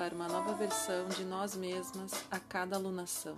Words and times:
para 0.00 0.14
uma 0.14 0.28
nova 0.28 0.54
versão 0.54 1.06
de 1.10 1.26
nós 1.26 1.54
mesmas 1.54 2.10
a 2.30 2.40
cada 2.40 2.74
alunação. 2.74 3.36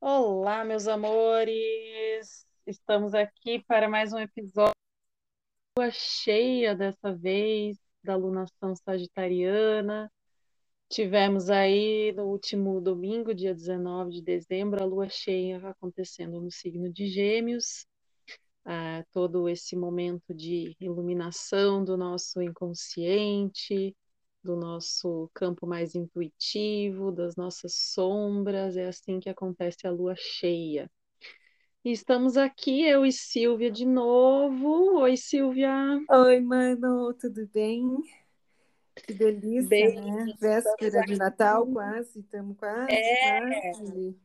Olá, 0.00 0.64
meus 0.64 0.86
amores! 0.86 2.46
Estamos 2.64 3.14
aqui 3.14 3.64
para 3.64 3.88
mais 3.88 4.12
um 4.12 4.18
episódio 4.20 4.74
cheia 5.90 6.76
dessa 6.76 7.12
vez 7.12 7.76
da 8.04 8.12
alunação 8.12 8.76
sagitariana 8.76 10.08
Tivemos 10.88 11.50
aí 11.50 12.12
no 12.12 12.24
último 12.26 12.80
domingo, 12.80 13.34
dia 13.34 13.54
19 13.54 14.10
de 14.12 14.22
dezembro, 14.22 14.82
a 14.82 14.86
lua 14.86 15.08
cheia 15.08 15.58
acontecendo 15.68 16.40
no 16.40 16.50
signo 16.50 16.92
de 16.92 17.06
Gêmeos, 17.08 17.86
ah, 18.64 19.04
todo 19.12 19.48
esse 19.48 19.76
momento 19.76 20.34
de 20.34 20.76
iluminação 20.80 21.84
do 21.84 21.96
nosso 21.96 22.40
inconsciente, 22.42 23.96
do 24.42 24.56
nosso 24.56 25.30
campo 25.34 25.66
mais 25.66 25.94
intuitivo, 25.94 27.12
das 27.12 27.36
nossas 27.36 27.74
sombras, 27.74 28.76
é 28.76 28.86
assim 28.88 29.20
que 29.20 29.28
acontece 29.28 29.86
a 29.86 29.90
lua 29.90 30.14
cheia. 30.16 30.90
E 31.84 31.92
estamos 31.92 32.36
aqui, 32.36 32.82
eu 32.82 33.04
e 33.06 33.12
Silvia 33.12 33.70
de 33.70 33.86
novo. 33.86 35.00
Oi, 35.00 35.16
Silvia. 35.16 36.00
Oi, 36.10 36.40
Mano, 36.40 37.12
tudo 37.14 37.46
bem? 37.52 37.84
Que 38.94 39.12
delícia, 39.12 39.68
Bem, 39.68 40.00
né? 40.00 40.32
Véspera 40.40 41.02
de 41.02 41.16
Natal, 41.16 41.66
quase, 41.66 42.20
estamos 42.20 42.56
quase, 42.56 42.92
é. 42.92 43.40
quase. 43.40 44.16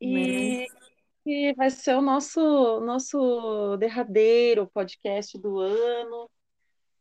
E, 0.00 0.58
né? 0.58 0.66
e 1.24 1.54
vai 1.54 1.70
ser 1.70 1.96
o 1.96 2.00
nosso, 2.00 2.80
nosso 2.80 3.76
derradeiro 3.78 4.68
podcast 4.68 5.36
do 5.38 5.58
ano. 5.58 6.30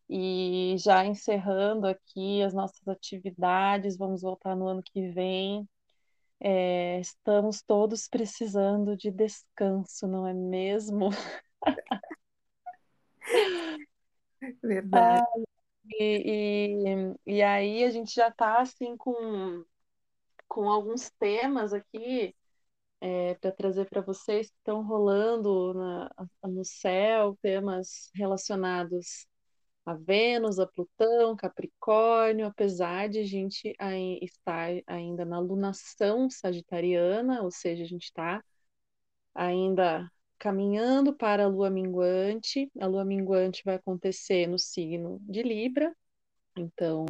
E 0.10 0.76
já 0.78 1.06
encerrando 1.06 1.88
aqui 1.88 2.42
as 2.44 2.54
nossas 2.54 2.88
atividades, 2.88 3.98
vamos 3.98 4.22
voltar 4.22 4.56
no 4.56 4.68
ano 4.68 4.84
que 4.84 5.10
vem. 5.10 5.68
É, 6.40 7.00
estamos 7.00 7.62
todos 7.62 8.08
precisando 8.08 8.96
de 8.96 9.10
descanso, 9.10 10.08
não 10.08 10.28
é 10.28 10.34
mesmo? 10.34 11.10
Verdade. 14.62 15.26
Ah, 15.26 15.55
e, 15.90 17.16
e, 17.26 17.36
e 17.38 17.42
aí 17.44 17.84
a 17.84 17.90
gente 17.90 18.14
já 18.14 18.30
está 18.30 18.62
assim 18.62 18.98
com, 18.98 19.64
com 20.48 20.70
alguns 20.70 21.10
temas 21.20 21.74
aqui 21.74 22.36
é, 23.02 23.36
para 23.36 23.52
trazer 23.52 23.88
para 23.90 24.02
vocês 24.02 24.50
que 24.50 24.58
estão 24.58 24.84
rolando 24.84 25.74
na, 25.74 26.12
no 26.44 26.66
céu, 26.66 27.38
temas 27.42 28.10
relacionados 28.16 29.28
a 29.86 29.94
Vênus, 29.96 30.60
a 30.60 30.68
Plutão, 30.68 31.36
Capricórnio, 31.36 32.48
apesar 32.48 33.10
de 33.10 33.20
a 33.20 33.26
gente 33.26 33.76
estar 34.22 34.70
ainda 34.88 35.26
na 35.26 35.40
lunação 35.40 36.30
sagitariana, 36.30 37.44
ou 37.44 37.52
seja, 37.52 37.84
a 37.84 37.88
gente 37.88 38.06
está 38.06 38.44
ainda 39.36 40.10
caminhando 40.38 41.14
para 41.14 41.46
a 41.46 41.48
lua 41.48 41.70
minguante. 41.70 42.70
A 42.80 42.88
lua 42.88 43.06
minguante 43.06 43.64
vai 43.66 43.76
acontecer 43.76 44.48
no 44.48 44.60
signo 44.60 45.20
de 45.22 45.44
Libra, 45.44 45.96
então 46.58 47.06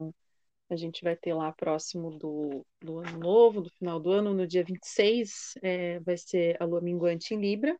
a 0.69 0.75
gente 0.75 1.03
vai 1.03 1.15
ter 1.15 1.33
lá 1.33 1.51
próximo 1.51 2.11
do, 2.17 2.65
do 2.81 2.99
ano 2.99 3.19
novo, 3.19 3.61
do 3.61 3.69
final 3.69 3.99
do 3.99 4.11
ano, 4.11 4.33
no 4.33 4.47
dia 4.47 4.63
26, 4.63 5.53
é, 5.61 5.99
vai 5.99 6.17
ser 6.17 6.57
a 6.59 6.65
lua 6.65 6.81
minguante 6.81 7.33
em 7.33 7.39
Libra. 7.39 7.77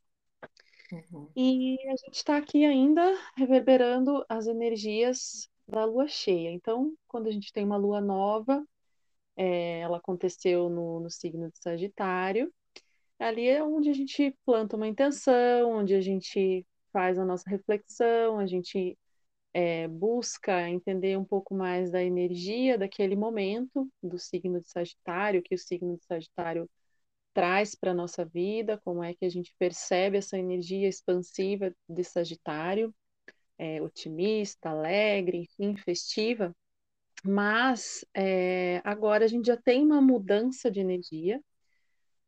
Uhum. 0.91 1.29
E 1.35 1.77
a 1.87 1.95
gente 1.95 2.15
está 2.15 2.37
aqui 2.37 2.63
ainda 2.63 3.01
reverberando 3.35 4.23
as 4.29 4.45
energias 4.45 5.49
da 5.67 5.83
lua 5.83 6.07
cheia. 6.07 6.51
Então, 6.51 6.93
quando 7.07 7.27
a 7.27 7.31
gente 7.31 7.51
tem 7.51 7.65
uma 7.65 7.77
lua 7.77 7.99
nova, 7.99 8.63
é, 9.35 9.79
ela 9.79 9.97
aconteceu 9.97 10.69
no, 10.69 10.99
no 10.99 11.09
signo 11.09 11.49
de 11.51 11.57
Sagitário, 11.59 12.53
Ali 13.19 13.47
é 13.47 13.63
onde 13.63 13.89
a 13.89 13.93
gente 13.93 14.35
planta 14.45 14.75
uma 14.75 14.87
intenção, 14.87 15.71
onde 15.71 15.95
a 15.95 16.01
gente 16.01 16.65
faz 16.91 17.17
a 17.17 17.25
nossa 17.25 17.49
reflexão, 17.49 18.39
a 18.39 18.45
gente 18.45 18.97
é, 19.53 19.87
busca 19.87 20.69
entender 20.69 21.17
um 21.17 21.25
pouco 21.25 21.55
mais 21.55 21.91
da 21.91 22.03
energia 22.03 22.77
daquele 22.77 23.15
momento 23.15 23.89
do 24.03 24.19
signo 24.19 24.59
de 24.59 24.69
Sagitário, 24.69 25.41
que 25.41 25.55
o 25.55 25.57
signo 25.57 25.97
de 25.97 26.05
Sagitário 26.05 26.69
traz 27.33 27.75
para 27.75 27.91
a 27.91 27.93
nossa 27.93 28.25
vida, 28.25 28.79
como 28.83 29.03
é 29.03 29.13
que 29.13 29.25
a 29.25 29.29
gente 29.29 29.53
percebe 29.59 30.17
essa 30.17 30.37
energia 30.37 30.87
expansiva 30.87 31.73
de 31.87 32.03
Sagitário, 32.03 32.93
é, 33.57 33.81
otimista, 33.81 34.69
alegre, 34.69 35.39
enfim, 35.59 35.75
festiva. 35.77 36.55
Mas 37.23 38.05
é, 38.13 38.81
agora 38.83 39.25
a 39.25 39.27
gente 39.27 39.47
já 39.47 39.57
tem 39.57 39.83
uma 39.83 40.01
mudança 40.01 40.69
de 40.71 40.79
energia, 40.79 41.41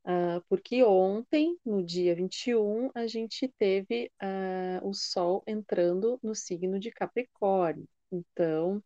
Uh, 0.08 0.42
porque 0.48 0.82
ontem, 0.86 1.60
no 1.66 1.84
dia 1.84 2.16
21, 2.16 2.90
a 2.96 3.06
gente 3.08 3.54
teve 3.60 4.10
uh, 4.24 4.88
o 4.88 4.94
Sol 4.94 5.44
entrando 5.46 6.18
no 6.24 6.34
signo 6.34 6.80
de 6.80 6.90
Capricórnio. 6.92 7.86
Então, 8.10 8.82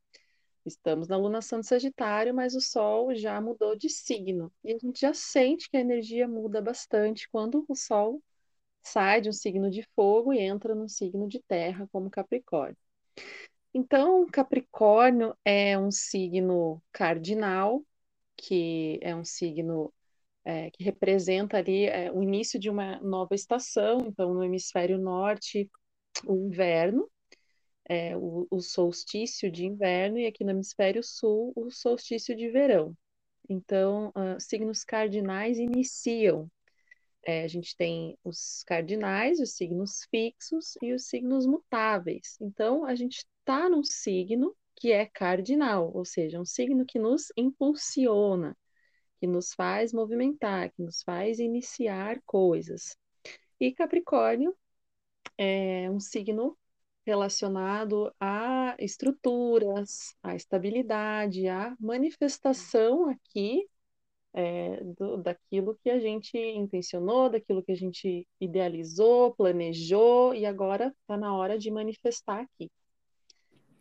estamos 0.65 1.07
na 1.07 1.17
lunação 1.17 1.59
de 1.59 1.67
Sagitário, 1.67 2.33
mas 2.33 2.55
o 2.55 2.59
Sol 2.59 3.13
já 3.13 3.39
mudou 3.39 3.75
de 3.75 3.87
signo. 3.87 4.51
E 4.63 4.73
a 4.73 4.79
gente 4.79 4.99
já 4.99 5.13
sente 5.13 5.69
que 5.69 5.77
a 5.77 5.81
energia 5.81 6.27
muda 6.27 6.59
bastante 6.59 7.29
quando 7.29 7.63
o 7.67 7.75
Sol 7.75 8.19
sai 8.81 9.21
de 9.21 9.29
um 9.29 9.33
signo 9.33 9.69
de 9.69 9.83
fogo 9.95 10.33
e 10.33 10.39
entra 10.39 10.73
no 10.73 10.89
signo 10.89 11.27
de 11.27 11.39
terra, 11.39 11.87
como 11.91 12.09
Capricórnio. 12.09 12.77
Então, 13.73 14.25
Capricórnio 14.25 15.35
é 15.45 15.77
um 15.77 15.91
signo 15.91 16.81
cardinal, 16.91 17.83
que 18.35 18.99
é 19.03 19.15
um 19.15 19.23
signo 19.23 19.93
é, 20.43 20.71
que 20.71 20.83
representa 20.83 21.57
ali 21.57 21.85
é, 21.85 22.11
o 22.11 22.21
início 22.23 22.59
de 22.59 22.69
uma 22.69 22.99
nova 22.99 23.35
estação. 23.35 23.99
Então, 24.07 24.33
no 24.33 24.43
hemisfério 24.43 24.97
norte, 24.97 25.69
o 26.25 26.35
inverno, 26.35 27.09
é, 27.87 28.15
o, 28.17 28.47
o, 28.49 28.61
solstício 28.61 29.51
de 29.51 29.65
inverno, 29.65 30.17
e 30.17 30.25
aqui 30.25 30.43
no 30.43 30.51
hemisfério 30.51 31.03
sul, 31.03 31.51
o 31.55 31.69
solstício 31.71 32.35
de 32.35 32.49
verão. 32.49 32.95
Então, 33.49 34.09
uh, 34.09 34.39
signos 34.39 34.83
cardinais 34.83 35.57
iniciam. 35.57 36.49
É, 37.23 37.43
a 37.43 37.47
gente 37.47 37.75
tem 37.75 38.17
os 38.23 38.63
cardinais, 38.65 39.39
os 39.39 39.51
signos 39.53 40.07
fixos 40.09 40.75
e 40.81 40.93
os 40.93 41.05
signos 41.05 41.45
mutáveis. 41.45 42.37
Então, 42.41 42.85
a 42.85 42.95
gente 42.95 43.25
está 43.39 43.69
num 43.69 43.83
signo 43.83 44.55
que 44.75 44.91
é 44.91 45.05
cardinal, 45.05 45.91
ou 45.93 46.03
seja, 46.03 46.39
um 46.39 46.45
signo 46.45 46.85
que 46.85 46.97
nos 46.97 47.31
impulsiona, 47.37 48.57
que 49.21 49.27
nos 49.27 49.53
faz 49.53 49.93
movimentar, 49.93 50.71
que 50.73 50.81
nos 50.81 51.03
faz 51.03 51.37
iniciar 51.37 52.19
coisas. 52.25 52.97
E 53.59 53.71
Capricórnio 53.71 54.57
é 55.37 55.89
um 55.91 55.99
signo 55.99 56.57
relacionado 57.05 58.11
a 58.19 58.75
estruturas, 58.79 60.15
a 60.23 60.35
estabilidade, 60.35 61.47
a 61.47 61.75
manifestação 61.79 63.09
aqui 63.09 63.67
é, 64.33 64.83
do, 64.97 65.17
daquilo 65.17 65.77
que 65.83 65.89
a 65.91 65.99
gente 65.99 66.35
intencionou, 66.35 67.29
daquilo 67.29 67.61
que 67.61 67.71
a 67.73 67.77
gente 67.77 68.27
idealizou, 68.39 69.35
planejou 69.35 70.33
e 70.33 70.47
agora 70.47 70.95
está 71.01 71.15
na 71.15 71.35
hora 71.35 71.59
de 71.59 71.69
manifestar 71.69 72.41
aqui. 72.41 72.71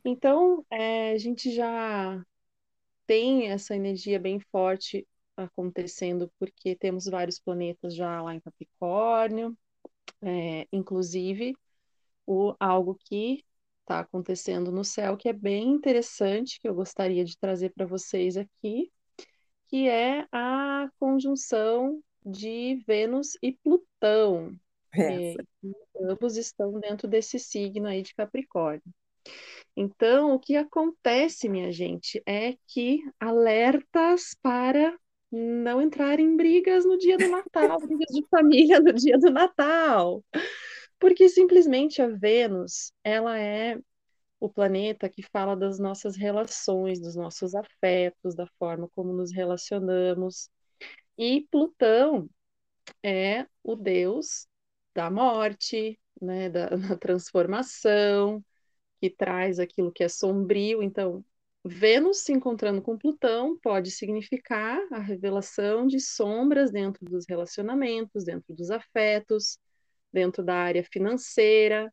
Então, 0.05 0.65
é, 0.71 1.13
a 1.13 1.19
gente 1.19 1.51
já 1.51 2.23
tem 3.07 3.51
essa 3.51 3.75
energia 3.75 4.21
bem 4.21 4.39
forte 4.39 5.07
acontecendo 5.45 6.31
porque 6.39 6.77
temos 6.77 7.07
vários 7.07 7.39
planetas 7.39 7.95
já 7.95 8.23
lá 8.23 8.35
em 8.35 8.41
Capricórnio, 8.41 9.57
é, 10.23 10.67
inclusive 10.73 11.55
o, 12.27 12.55
algo 12.59 12.95
que 12.95 13.45
está 13.81 14.01
acontecendo 14.01 14.71
no 14.71 14.85
céu 14.85 15.17
que 15.17 15.29
é 15.29 15.33
bem 15.33 15.69
interessante, 15.69 16.61
que 16.61 16.69
eu 16.69 16.75
gostaria 16.75 17.25
de 17.25 17.37
trazer 17.37 17.73
para 17.75 17.87
vocês 17.87 18.37
aqui, 18.37 18.91
que 19.69 19.89
é 19.89 20.27
a 20.31 20.89
conjunção 20.99 22.01
de 22.25 22.83
Vênus 22.87 23.37
e 23.43 23.53
Plutão. 23.53 24.57
É, 24.95 25.35
ambos 26.03 26.37
estão 26.37 26.79
dentro 26.81 27.09
desse 27.09 27.39
signo 27.39 27.87
aí 27.87 28.03
de 28.03 28.15
Capricórnio. 28.15 28.83
Então, 29.77 30.35
o 30.35 30.39
que 30.39 30.57
acontece, 30.57 31.49
minha 31.49 31.71
gente, 31.73 32.23
é 32.27 32.57
que 32.67 33.01
alertas 33.19 34.37
para 34.43 34.97
não 35.31 35.81
entrar 35.81 36.19
em 36.19 36.37
brigas 36.37 36.85
no 36.85 36.99
dia 36.99 37.17
do 37.17 37.29
Natal, 37.29 37.79
brigas 37.81 38.15
de 38.15 38.27
família 38.29 38.81
no 38.81 38.93
dia 38.93 39.19
do 39.19 39.31
Natal. 39.31 40.25
Porque 40.99 41.29
simplesmente 41.29 42.03
a 42.03 42.09
Vênus, 42.09 42.93
ela 43.05 43.39
é 43.39 43.79
o 44.39 44.49
planeta 44.49 45.09
que 45.09 45.23
fala 45.23 45.55
das 45.55 45.79
nossas 45.79 46.17
relações, 46.17 47.01
dos 47.01 47.15
nossos 47.15 47.55
afetos, 47.55 48.35
da 48.35 48.47
forma 48.59 48.89
como 48.95 49.13
nos 49.13 49.33
relacionamos. 49.33 50.51
E 51.17 51.47
Plutão 51.51 52.29
é 53.03 53.47
o 53.63 53.77
deus 53.77 54.47
da 54.95 55.11
morte, 55.11 55.99
né, 56.21 56.49
da, 56.49 56.69
da 56.77 56.97
transformação, 56.97 58.45
que 59.01 59.11
traz 59.11 59.59
aquilo 59.59 59.93
que 59.93 60.05
é 60.05 60.09
sombrio. 60.09 60.83
Então, 60.83 61.25
Vênus 61.65 62.23
se 62.23 62.33
encontrando 62.33 62.81
com 62.81 62.97
Plutão 62.97 63.59
pode 63.59 63.91
significar 63.91 64.81
a 64.91 64.99
revelação 64.99 65.87
de 65.87 66.01
sombras 66.01 66.71
dentro 66.71 67.05
dos 67.05 67.27
relacionamentos, 67.29 68.25
dentro 68.25 68.55
dos 68.55 68.71
afetos, 68.71 69.59
dentro 70.13 70.43
da 70.43 70.55
área 70.55 70.83
financeira. 70.83 71.93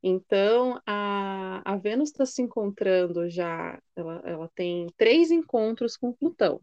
Então, 0.00 0.80
a, 0.86 1.60
a 1.64 1.76
Vênus 1.76 2.10
está 2.10 2.24
se 2.24 2.40
encontrando 2.40 3.28
já, 3.28 3.80
ela, 3.96 4.22
ela 4.24 4.50
tem 4.54 4.86
três 4.96 5.32
encontros 5.32 5.96
com 5.96 6.12
Plutão. 6.12 6.60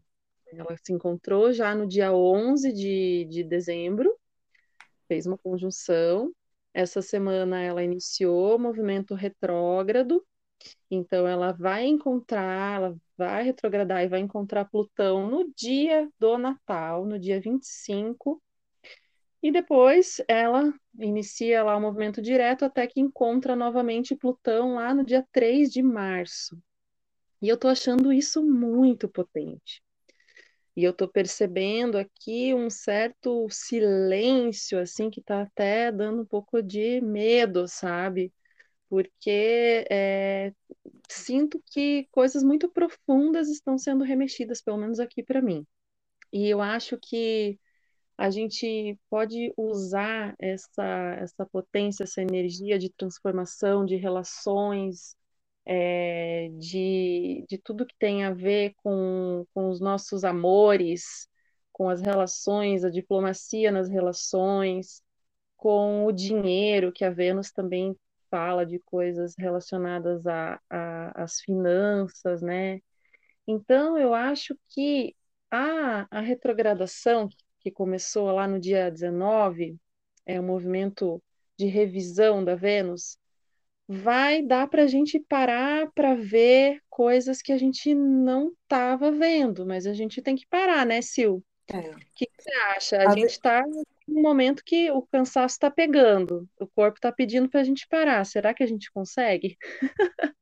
Ela 0.50 0.76
se 0.82 0.92
encontrou 0.92 1.52
já 1.52 1.74
no 1.74 1.86
dia 1.86 2.12
11 2.12 2.72
de, 2.72 3.26
de 3.28 3.44
dezembro, 3.44 4.16
fez 5.06 5.26
uma 5.26 5.36
conjunção. 5.36 6.32
Essa 6.72 7.02
semana 7.02 7.60
ela 7.60 7.82
iniciou 7.82 8.56
o 8.56 8.58
movimento 8.58 9.14
retrógrado, 9.14 10.24
então 10.90 11.26
ela 11.26 11.52
vai 11.52 11.86
encontrar, 11.86 12.76
ela 12.76 12.96
vai 13.16 13.42
retrogradar 13.44 14.04
e 14.04 14.08
vai 14.08 14.20
encontrar 14.20 14.64
Plutão 14.66 15.28
no 15.28 15.52
dia 15.56 16.08
do 16.18 16.38
Natal, 16.38 17.04
no 17.04 17.18
dia 17.18 17.40
25. 17.40 18.42
E 19.42 19.52
depois 19.52 20.20
ela 20.28 20.72
inicia 20.98 21.62
lá 21.62 21.76
o 21.76 21.80
movimento 21.80 22.22
direto 22.22 22.64
até 22.64 22.86
que 22.86 23.00
encontra 23.00 23.54
novamente 23.54 24.16
Plutão 24.16 24.74
lá 24.74 24.94
no 24.94 25.04
dia 25.04 25.26
3 25.32 25.70
de 25.70 25.82
março. 25.82 26.58
E 27.40 27.48
eu 27.48 27.54
estou 27.54 27.70
achando 27.70 28.12
isso 28.12 28.42
muito 28.42 29.08
potente. 29.08 29.82
E 30.76 30.84
eu 30.84 30.90
estou 30.90 31.08
percebendo 31.08 31.96
aqui 31.96 32.54
um 32.54 32.68
certo 32.68 33.46
silêncio, 33.50 34.78
assim, 34.78 35.08
que 35.10 35.20
está 35.20 35.42
até 35.42 35.90
dando 35.90 36.22
um 36.22 36.26
pouco 36.26 36.62
de 36.62 37.00
medo, 37.00 37.66
sabe? 37.66 38.32
Porque 38.88 39.86
é, 39.90 40.52
sinto 41.10 41.62
que 41.72 42.06
coisas 42.12 42.42
muito 42.42 42.68
profundas 42.68 43.48
estão 43.48 43.78
sendo 43.78 44.04
remexidas, 44.04 44.62
pelo 44.62 44.78
menos 44.78 45.00
aqui 45.00 45.22
para 45.22 45.42
mim. 45.42 45.66
E 46.32 46.48
eu 46.48 46.60
acho 46.62 46.98
que 46.98 47.58
a 48.18 48.30
gente 48.30 48.98
pode 49.10 49.52
usar 49.56 50.34
essa, 50.38 50.84
essa 51.20 51.46
potência, 51.46 52.04
essa 52.04 52.22
energia 52.22 52.78
de 52.78 52.90
transformação 52.90 53.84
de 53.84 53.96
relações, 53.96 55.16
é, 55.66 56.48
de, 56.58 57.44
de 57.48 57.58
tudo 57.58 57.86
que 57.86 57.94
tem 57.98 58.24
a 58.24 58.32
ver 58.32 58.74
com, 58.82 59.44
com 59.52 59.68
os 59.68 59.80
nossos 59.80 60.24
amores, 60.24 61.28
com 61.72 61.90
as 61.90 62.00
relações, 62.00 62.84
a 62.84 62.90
diplomacia 62.90 63.70
nas 63.70 63.88
relações, 63.88 65.02
com 65.56 66.06
o 66.06 66.12
dinheiro, 66.12 66.92
que 66.92 67.04
a 67.04 67.10
Vênus 67.10 67.50
também 67.50 67.94
fala 68.36 68.66
de 68.66 68.78
coisas 68.80 69.34
relacionadas 69.38 70.22
às 71.14 71.40
finanças, 71.40 72.42
né? 72.42 72.80
Então, 73.46 73.96
eu 73.96 74.12
acho 74.12 74.54
que 74.68 75.16
a, 75.50 76.06
a 76.10 76.20
retrogradação, 76.20 77.30
que 77.58 77.70
começou 77.70 78.30
lá 78.30 78.46
no 78.46 78.60
dia 78.60 78.90
19, 78.90 79.78
é 80.26 80.38
um 80.38 80.44
movimento 80.44 81.22
de 81.58 81.64
revisão 81.64 82.44
da 82.44 82.54
Vênus, 82.54 83.16
vai 83.88 84.42
dar 84.42 84.68
para 84.68 84.82
a 84.82 84.86
gente 84.86 85.18
parar 85.18 85.90
para 85.92 86.14
ver 86.14 86.82
coisas 86.90 87.40
que 87.40 87.52
a 87.52 87.56
gente 87.56 87.94
não 87.94 88.52
estava 88.64 89.10
vendo, 89.10 89.64
mas 89.64 89.86
a 89.86 89.94
gente 89.94 90.20
tem 90.20 90.36
que 90.36 90.46
parar, 90.46 90.84
né, 90.84 91.00
Sil? 91.00 91.40
É. 91.68 91.78
O 91.78 91.96
que, 92.14 92.28
você 92.38 92.52
acha? 92.76 92.98
A, 92.98 93.08
a 93.08 93.14
gente 93.14 93.30
está 93.30 93.62
num 94.06 94.22
momento 94.22 94.62
que 94.64 94.90
o 94.90 95.02
cansaço 95.02 95.54
está 95.54 95.70
pegando, 95.70 96.48
o 96.60 96.66
corpo 96.66 96.98
está 96.98 97.10
pedindo 97.10 97.48
para 97.48 97.60
a 97.60 97.64
gente 97.64 97.86
parar. 97.88 98.24
Será 98.24 98.54
que 98.54 98.62
a 98.62 98.66
gente 98.66 98.90
consegue? 98.92 99.56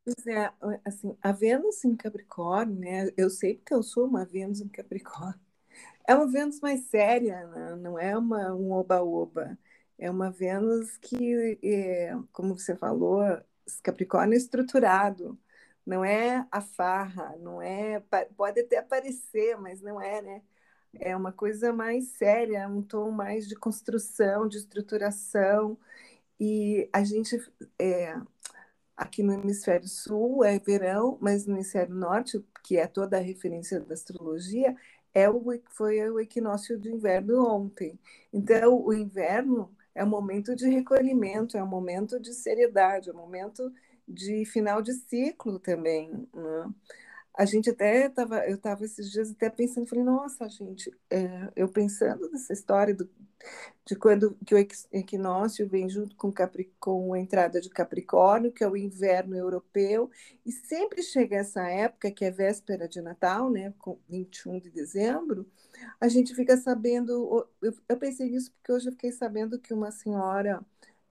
Pois 0.04 0.26
é, 0.26 0.52
assim, 0.84 1.16
a 1.22 1.32
Vênus 1.32 1.82
em 1.84 1.96
Capricórnio, 1.96 2.78
né? 2.78 3.10
Eu 3.16 3.30
sei 3.30 3.56
porque 3.56 3.72
eu 3.72 3.82
sou 3.82 4.06
uma 4.06 4.24
Vênus 4.26 4.60
em 4.60 4.68
Capricórnio. 4.68 5.40
É 6.06 6.14
uma 6.14 6.30
Vênus 6.30 6.60
mais 6.60 6.82
séria, 6.90 7.46
né? 7.46 7.76
não 7.76 7.98
é 7.98 8.16
uma, 8.16 8.54
um 8.54 8.72
oba-oba. 8.72 9.58
É 9.98 10.10
uma 10.10 10.30
Vênus 10.30 10.98
que, 10.98 11.58
é, 11.62 12.14
como 12.32 12.58
você 12.58 12.76
falou, 12.76 13.22
Capricórnio 13.82 14.34
é 14.34 14.36
estruturado, 14.38 15.38
não 15.86 16.04
é 16.04 16.46
a 16.50 16.60
farra, 16.60 17.36
não 17.38 17.62
é. 17.62 18.00
Pode 18.36 18.60
até 18.60 18.78
aparecer, 18.78 19.56
mas 19.58 19.80
não 19.80 20.00
é, 20.00 20.20
né? 20.22 20.42
É 21.00 21.16
uma 21.16 21.32
coisa 21.32 21.72
mais 21.72 22.08
séria, 22.08 22.68
um 22.68 22.82
tom 22.82 23.10
mais 23.10 23.48
de 23.48 23.54
construção, 23.56 24.48
de 24.48 24.58
estruturação. 24.58 25.78
E 26.40 26.88
a 26.92 27.04
gente, 27.04 27.40
é, 27.78 28.16
aqui 28.96 29.22
no 29.22 29.32
hemisfério 29.32 29.88
sul, 29.88 30.44
é 30.44 30.58
verão, 30.58 31.18
mas 31.20 31.46
no 31.46 31.54
hemisfério 31.54 31.94
norte, 31.94 32.44
que 32.64 32.76
é 32.76 32.86
toda 32.86 33.16
a 33.18 33.20
referência 33.20 33.80
da 33.80 33.94
astrologia, 33.94 34.76
é 35.14 35.30
o, 35.30 35.42
foi 35.70 36.00
o 36.10 36.20
equinócio 36.20 36.78
de 36.78 36.90
inverno 36.90 37.46
ontem. 37.46 37.98
Então, 38.32 38.82
o 38.84 38.92
inverno 38.92 39.74
é 39.94 40.04
um 40.04 40.08
momento 40.08 40.56
de 40.56 40.68
recolhimento, 40.68 41.56
é 41.56 41.62
um 41.62 41.66
momento 41.66 42.18
de 42.20 42.34
seriedade, 42.34 43.10
é 43.10 43.12
um 43.12 43.16
momento 43.16 43.72
de 44.06 44.44
final 44.44 44.82
de 44.82 44.92
ciclo 44.92 45.58
também. 45.58 46.10
Né? 46.34 46.74
A 47.36 47.44
gente 47.44 47.68
até 47.68 48.06
estava, 48.06 48.46
eu 48.46 48.54
estava 48.54 48.84
esses 48.84 49.10
dias 49.10 49.30
até 49.30 49.50
pensando, 49.50 49.88
falei, 49.88 50.04
nossa, 50.04 50.48
gente, 50.48 50.90
é, 51.10 51.50
eu 51.56 51.68
pensando 51.68 52.30
nessa 52.30 52.52
história 52.52 52.94
do, 52.94 53.10
de 53.84 53.96
quando 53.96 54.36
que 54.46 54.54
o 54.54 54.58
equinócio 54.92 55.68
vem 55.68 55.88
junto 55.88 56.14
com, 56.16 56.30
Capri, 56.32 56.72
com 56.78 57.12
a 57.12 57.18
entrada 57.18 57.60
de 57.60 57.68
Capricórnio, 57.68 58.52
que 58.52 58.62
é 58.62 58.68
o 58.68 58.76
inverno 58.76 59.36
europeu, 59.36 60.10
e 60.46 60.52
sempre 60.52 61.02
chega 61.02 61.36
essa 61.36 61.68
época, 61.68 62.10
que 62.10 62.24
é 62.24 62.30
véspera 62.30 62.88
de 62.88 63.00
Natal, 63.02 63.50
né, 63.50 63.74
com 63.78 63.98
21 64.08 64.60
de 64.60 64.70
dezembro, 64.70 65.44
a 66.00 66.08
gente 66.08 66.34
fica 66.34 66.56
sabendo, 66.56 67.48
eu, 67.60 67.74
eu 67.88 67.96
pensei 67.96 68.30
nisso 68.30 68.52
porque 68.52 68.72
hoje 68.72 68.88
eu 68.88 68.92
fiquei 68.92 69.10
sabendo 69.10 69.58
que 69.58 69.74
uma 69.74 69.90
senhora 69.90 70.64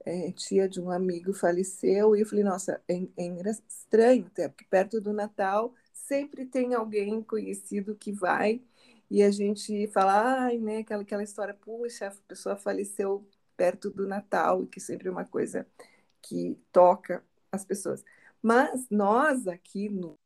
é, 0.06 0.32
tia 0.32 0.68
de 0.70 0.82
um 0.82 0.89
amigo 0.89 1.34
faleceu, 1.34 2.15
e 2.15 2.22
eu 2.22 2.25
falei, 2.25 2.44
nossa, 2.44 2.82
é, 2.88 2.96
é 3.18 3.51
estranho, 3.68 4.25
até 4.27 4.48
porque 4.48 4.65
perto 4.70 5.01
do 5.01 5.13
Natal 5.13 5.74
sempre 6.07 6.45
tem 6.45 6.74
alguém 6.74 7.22
conhecido 7.24 7.95
que 7.95 8.12
vai 8.12 8.62
e 9.10 9.24
a 9.24 9.31
gente 9.31 9.88
fala, 9.88 10.43
ai, 10.45 10.57
né, 10.57 10.79
aquela, 10.79 11.03
aquela 11.03 11.24
história, 11.24 11.53
puxa, 11.53 12.07
a 12.07 12.12
pessoa 12.27 12.55
faleceu 12.55 13.27
perto 13.55 13.89
do 13.89 14.07
Natal, 14.07 14.65
que 14.67 14.79
sempre 14.79 15.07
é 15.07 15.12
uma 15.12 15.25
coisa 15.25 15.67
que 16.22 16.57
toca 16.72 17.24
as 17.51 17.65
pessoas. 17.65 18.03
Mas 18.41 18.88
nós 18.89 19.48
aqui 19.48 19.89
no 19.89 20.17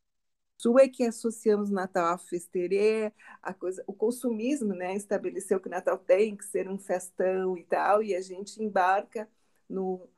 Sul 0.57 0.79
é 0.79 0.87
que 0.87 1.03
associamos 1.03 1.69
Natal 1.69 2.13
à 2.13 2.17
festerê, 2.17 3.13
a 3.41 3.53
coisa, 3.53 3.83
o 3.87 3.93
consumismo, 3.93 4.73
né, 4.73 4.95
estabeleceu 4.95 5.59
que 5.59 5.67
o 5.67 5.71
Natal 5.71 5.97
tem 5.97 6.35
que 6.35 6.45
ser 6.45 6.69
um 6.69 6.77
festão 6.79 7.57
e 7.57 7.63
tal, 7.63 8.01
e 8.03 8.15
a 8.15 8.21
gente 8.21 8.61
embarca 8.63 9.29
no 9.69 10.09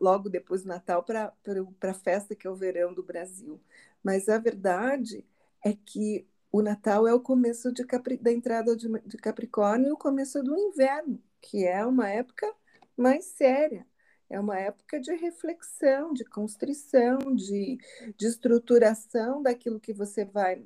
logo 0.00 0.28
depois 0.28 0.62
do 0.62 0.68
Natal 0.68 1.02
para 1.02 1.34
a 1.82 1.94
festa 1.94 2.34
que 2.36 2.46
é 2.46 2.50
o 2.50 2.54
verão 2.56 2.94
do 2.94 3.02
Brasil. 3.02 3.60
Mas 4.02 4.28
a 4.28 4.38
verdade 4.38 5.24
é 5.64 5.72
que 5.72 6.26
o 6.50 6.60
Natal 6.60 7.06
é 7.06 7.14
o 7.14 7.20
começo 7.20 7.72
Capri, 7.86 8.16
da 8.18 8.32
entrada 8.32 8.76
de, 8.76 8.88
de 9.06 9.16
Capricórnio 9.16 9.88
e 9.88 9.92
o 9.92 9.96
começo 9.96 10.42
do 10.42 10.56
inverno, 10.56 11.22
que 11.40 11.64
é 11.64 11.84
uma 11.86 12.08
época 12.10 12.52
mais 12.96 13.24
séria. 13.24 13.86
É 14.28 14.40
uma 14.40 14.58
época 14.58 14.98
de 14.98 15.14
reflexão, 15.14 16.12
de 16.14 16.24
constrição, 16.24 17.18
de, 17.34 17.78
de 18.16 18.26
estruturação 18.26 19.42
daquilo 19.42 19.78
que 19.78 19.92
você 19.92 20.24
vai. 20.24 20.64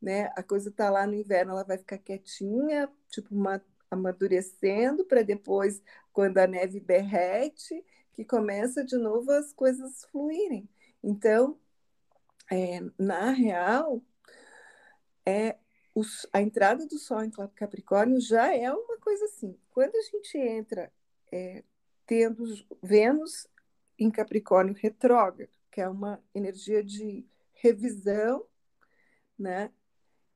Né? 0.00 0.30
A 0.36 0.42
coisa 0.42 0.68
está 0.68 0.90
lá 0.90 1.06
no 1.06 1.14
inverno, 1.14 1.52
ela 1.52 1.64
vai 1.64 1.78
ficar 1.78 1.98
quietinha, 1.98 2.88
tipo 3.08 3.34
uma, 3.34 3.62
amadurecendo, 3.90 5.04
para 5.06 5.22
depois, 5.22 5.82
quando 6.12 6.38
a 6.38 6.46
neve 6.46 6.80
derrete, 6.80 7.82
que 8.12 8.24
começa 8.24 8.84
de 8.84 8.96
novo 8.96 9.30
as 9.30 9.52
coisas 9.52 10.04
fluírem. 10.10 10.68
Então, 11.02 11.58
é, 12.50 12.80
na 12.98 13.30
real, 13.30 14.02
é 15.26 15.56
os, 15.94 16.26
a 16.32 16.40
entrada 16.40 16.86
do 16.86 16.98
Sol 16.98 17.24
em 17.24 17.30
Capricórnio 17.30 18.20
já 18.20 18.54
é 18.54 18.70
uma 18.72 18.98
coisa 18.98 19.24
assim. 19.24 19.58
Quando 19.70 19.96
a 19.96 20.02
gente 20.02 20.38
entra 20.38 20.92
é, 21.32 21.64
tendo 22.06 22.44
Vênus 22.82 23.46
em 23.98 24.10
Capricórnio 24.10 24.74
retrógrado, 24.74 25.50
que 25.70 25.80
é 25.80 25.88
uma 25.88 26.22
energia 26.34 26.82
de 26.82 27.26
revisão, 27.52 28.46
né, 29.38 29.70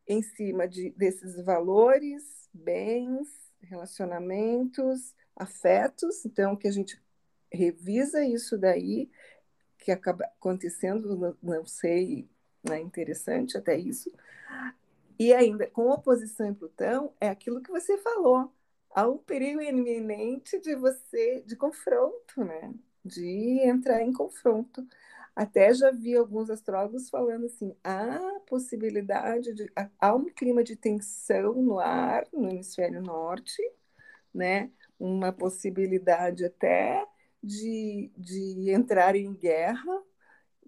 em 0.07 0.23
cima 0.23 0.67
de, 0.67 0.91
desses 0.91 1.43
valores, 1.45 2.49
bens, 2.53 3.29
relacionamentos, 3.63 5.15
afetos, 5.37 6.25
então 6.25 6.57
que 6.57 6.69
a 6.69 6.73
gente 6.73 7.01
revisa 7.53 8.25
isso 8.25 8.59
daí, 8.59 9.11
que 9.83 9.91
acaba 9.93 10.25
acontecendo, 10.25 11.17
não, 11.17 11.37
não 11.43 11.67
sei, 11.67 12.29
é 12.71 12.79
interessante 12.79 13.57
até 13.57 13.77
isso. 13.77 14.11
E 15.19 15.33
ainda, 15.33 15.69
com 15.69 15.91
oposição 15.91 16.47
em 16.47 16.55
Plutão, 16.55 17.13
é 17.21 17.29
aquilo 17.29 17.63
que 17.63 17.71
você 17.71 17.99
falou, 17.99 18.53
há 18.91 19.09
um 19.09 19.19
perigo 19.19 19.61
iminente 19.61 20.59
de 20.61 20.75
você, 20.75 21.43
de 21.47 21.57
confronto, 21.57 22.45
né? 22.45 22.75
De 23.05 23.61
entrar 23.65 24.03
em 24.03 24.13
confronto. 24.13 24.87
Até 25.35 25.73
já 25.75 25.91
vi 25.91 26.17
alguns 26.17 26.51
astrólogos 26.51 27.09
falando 27.11 27.47
assim: 27.47 27.75
há 27.83 28.41
possibilidade 28.47 29.55
de. 29.55 29.71
há 29.99 30.15
um 30.15 30.27
clima 30.27 30.63
de 30.63 30.77
tensão 30.77 31.55
no 31.55 31.79
ar, 31.79 32.27
no 32.33 32.51
hemisfério 32.51 33.01
norte, 33.03 33.63
né? 34.35 34.71
Uma 34.99 35.33
possibilidade 35.33 36.45
até 36.45 37.07
de, 37.43 38.11
de 38.17 38.71
entrar 38.71 39.17
em 39.17 39.33
guerra, 39.35 40.03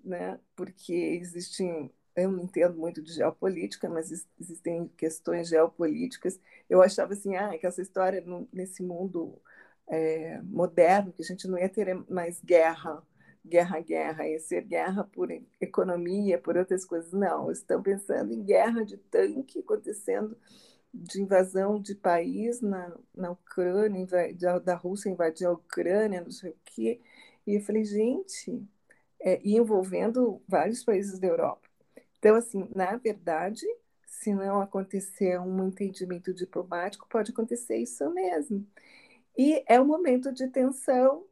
né? 0.05 0.39
Porque 0.57 0.93
existem 0.93 1.91
eu 2.17 2.31
não 2.31 2.45
entendo 2.45 2.77
muito 2.79 3.03
de 3.03 3.13
geopolítica, 3.13 3.89
mas 3.89 4.29
existem 4.39 4.89
questões 4.97 5.49
geopolíticas. 5.49 6.39
Eu 6.71 6.81
achava 6.83 7.13
assim, 7.13 7.35
ah, 7.37 7.57
que 7.59 7.67
essa 7.67 7.83
história 7.83 8.23
nesse 8.53 8.83
mundo 8.83 9.41
é, 9.89 10.41
moderno, 10.43 11.13
que 11.13 11.23
a 11.23 11.25
gente 11.25 11.49
não 11.49 11.59
ia 11.59 11.69
ter 11.69 11.93
mais 12.09 12.41
guerra, 12.41 13.03
guerra, 13.45 13.81
guerra, 13.81 14.29
ia 14.29 14.39
ser 14.39 14.63
guerra 14.63 15.05
por 15.05 15.29
economia, 15.61 16.39
por 16.39 16.57
outras 16.57 16.85
coisas. 16.85 17.13
Não, 17.13 17.51
estão 17.51 17.83
pensando 17.83 18.33
em 18.33 18.43
guerra 18.45 18.85
de 18.85 18.97
tanque 18.97 19.59
acontecendo 19.61 20.37
de 20.95 21.21
invasão 21.23 21.81
de 21.81 21.95
país 21.95 22.61
na, 22.61 22.97
na 23.15 23.33
Ucrânia, 23.33 24.07
da 24.65 24.77
Rússia 24.77 25.11
invadir 25.11 25.47
a 25.47 25.53
Ucrânia, 25.53 26.23
não 26.23 26.31
sei 26.31 26.51
o 26.53 26.57
quê. 26.65 27.01
E 27.47 27.57
eu 27.57 27.61
falei, 27.61 27.85
gente, 27.85 28.63
é, 29.21 29.41
e 29.45 29.57
envolvendo 29.57 30.41
vários 30.49 30.85
países 30.85 31.19
da 31.19 31.27
Europa. 31.27 31.69
Então, 32.19 32.37
assim, 32.37 32.69
na 32.75 32.97
verdade, 32.97 33.67
se 34.07 34.35
não 34.35 34.61
acontecer 34.61 35.39
um 35.41 35.67
entendimento 35.69 36.33
diplomático, 36.33 37.07
pode 37.09 37.33
acontecer 37.33 37.77
isso 37.77 38.09
mesmo. 38.13 38.67
E 39.37 39.65
é 39.67 39.81
um 39.81 39.87
momento 39.87 40.33
de 40.33 40.49
tensão, 40.49 41.25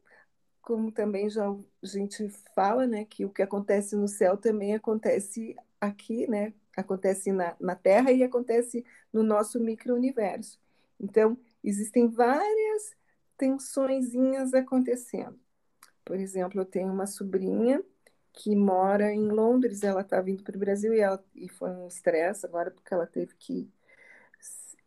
como 0.62 0.92
também 0.92 1.30
já 1.30 1.48
a 1.48 1.56
gente 1.86 2.28
fala, 2.54 2.86
né, 2.86 3.04
que 3.04 3.24
o 3.24 3.30
que 3.30 3.42
acontece 3.42 3.96
no 3.96 4.08
céu 4.08 4.36
também 4.36 4.74
acontece 4.74 5.56
aqui, 5.80 6.26
né, 6.28 6.52
acontece 6.76 7.32
na, 7.32 7.56
na 7.60 7.74
Terra 7.74 8.12
e 8.12 8.22
acontece 8.22 8.84
no 9.12 9.22
nosso 9.22 9.60
micro-universo. 9.60 10.60
Então, 11.00 11.36
existem 11.62 12.08
várias 12.08 12.96
tensõezinhas 13.36 14.54
acontecendo. 14.54 15.38
Por 16.04 16.16
exemplo, 16.16 16.60
eu 16.60 16.64
tenho 16.64 16.92
uma 16.92 17.06
sobrinha 17.06 17.82
que 18.32 18.56
mora 18.56 19.12
em 19.12 19.28
Londres, 19.28 19.82
ela 19.82 20.00
está 20.00 20.20
vindo 20.20 20.42
para 20.42 20.56
o 20.56 20.60
Brasil 20.60 20.94
e, 20.94 21.00
ela, 21.00 21.22
e 21.34 21.48
foi 21.48 21.70
um 21.70 21.86
estresse 21.86 22.46
agora 22.46 22.70
porque 22.70 22.92
ela 22.94 23.06
teve 23.06 23.34
que 23.38 23.70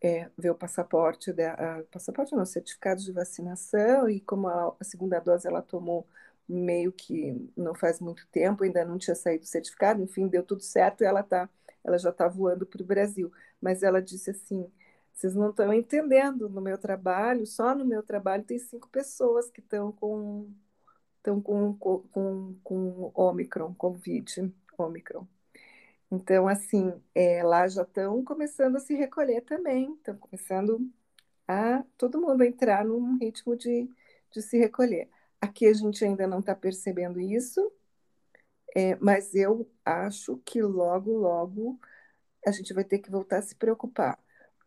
é, 0.02 0.30
ver 0.38 0.52
o 0.52 0.56
passaporte, 0.56 1.32
da, 1.32 1.84
passaporte 1.92 2.36
não, 2.36 2.46
certificado 2.46 3.02
de 3.02 3.12
vacinação 3.12 4.10
e 4.10 4.20
como 4.20 4.48
a, 4.48 4.76
a, 4.80 4.84
segunda 4.84 5.20
dose 5.20 5.48
ela 5.48 5.62
tomou 5.62 6.08
meio 6.48 6.92
que 6.92 7.52
não 7.58 7.74
faz 7.74 8.00
muito 8.00 8.28
tempo, 8.28 8.64
ainda 8.64 8.86
não 8.86 8.98
tinha 8.98 9.16
saído 9.16 9.44
o 9.44 9.48
certificado, 9.48 10.02
enfim, 10.02 10.28
deu 10.28 10.44
tudo 10.44 10.62
certo 10.62 11.02
e 11.02 11.06
ela 11.06 11.24
tá, 11.24 11.50
ela 11.86 11.98
já 11.98 12.10
está 12.10 12.28
voando 12.28 12.66
para 12.66 12.82
o 12.82 12.86
Brasil. 12.86 13.32
Mas 13.62 13.84
ela 13.84 14.02
disse 14.02 14.32
assim, 14.32 14.70
vocês 15.14 15.36
não 15.36 15.52
estão 15.52 15.74
entendendo, 15.74 16.50
no 16.50 16.62
meu 16.62 16.78
trabalho, 16.78 17.46
só 17.46 17.74
no 17.76 17.86
meu 17.86 18.04
trabalho 18.04 18.44
tem 18.44 18.60
cinco 18.60 18.90
pessoas 18.90 19.50
que 19.50 19.62
estão 19.62 19.92
com 19.92 20.52
estão 21.18 21.42
com, 21.42 21.74
com, 21.74 22.56
com 22.64 23.12
Omicron, 23.16 23.74
Covid, 23.76 24.54
Omicron. 24.78 25.28
Então, 26.12 26.48
assim, 26.48 26.94
é, 27.16 27.44
lá 27.44 27.68
já 27.68 27.82
estão 27.84 28.24
começando 28.24 28.76
a 28.76 28.80
se 28.80 28.94
recolher 28.96 29.42
também, 29.42 29.94
estão 29.94 30.16
começando 30.18 30.80
a 31.48 31.84
todo 31.98 32.22
mundo 32.22 32.44
entrar 32.44 32.86
num 32.86 33.18
ritmo 33.18 33.56
de, 33.56 33.90
de 34.32 34.42
se 34.42 34.58
recolher. 34.58 35.10
Aqui 35.42 35.68
a 35.68 35.74
gente 35.74 36.04
ainda 36.06 36.28
não 36.28 36.40
está 36.40 36.56
percebendo 36.56 37.20
isso, 37.20 37.72
é, 38.76 38.96
mas 38.98 39.34
eu 39.34 39.70
acho 39.86 40.38
que 40.46 40.62
logo, 40.62 41.12
logo 41.18 41.80
a 42.46 42.52
gente 42.52 42.74
vai 42.74 42.84
ter 42.84 43.00
que 43.00 43.10
voltar 43.10 43.40
a 43.40 43.42
se 43.42 43.56
preocupar. 43.56 44.20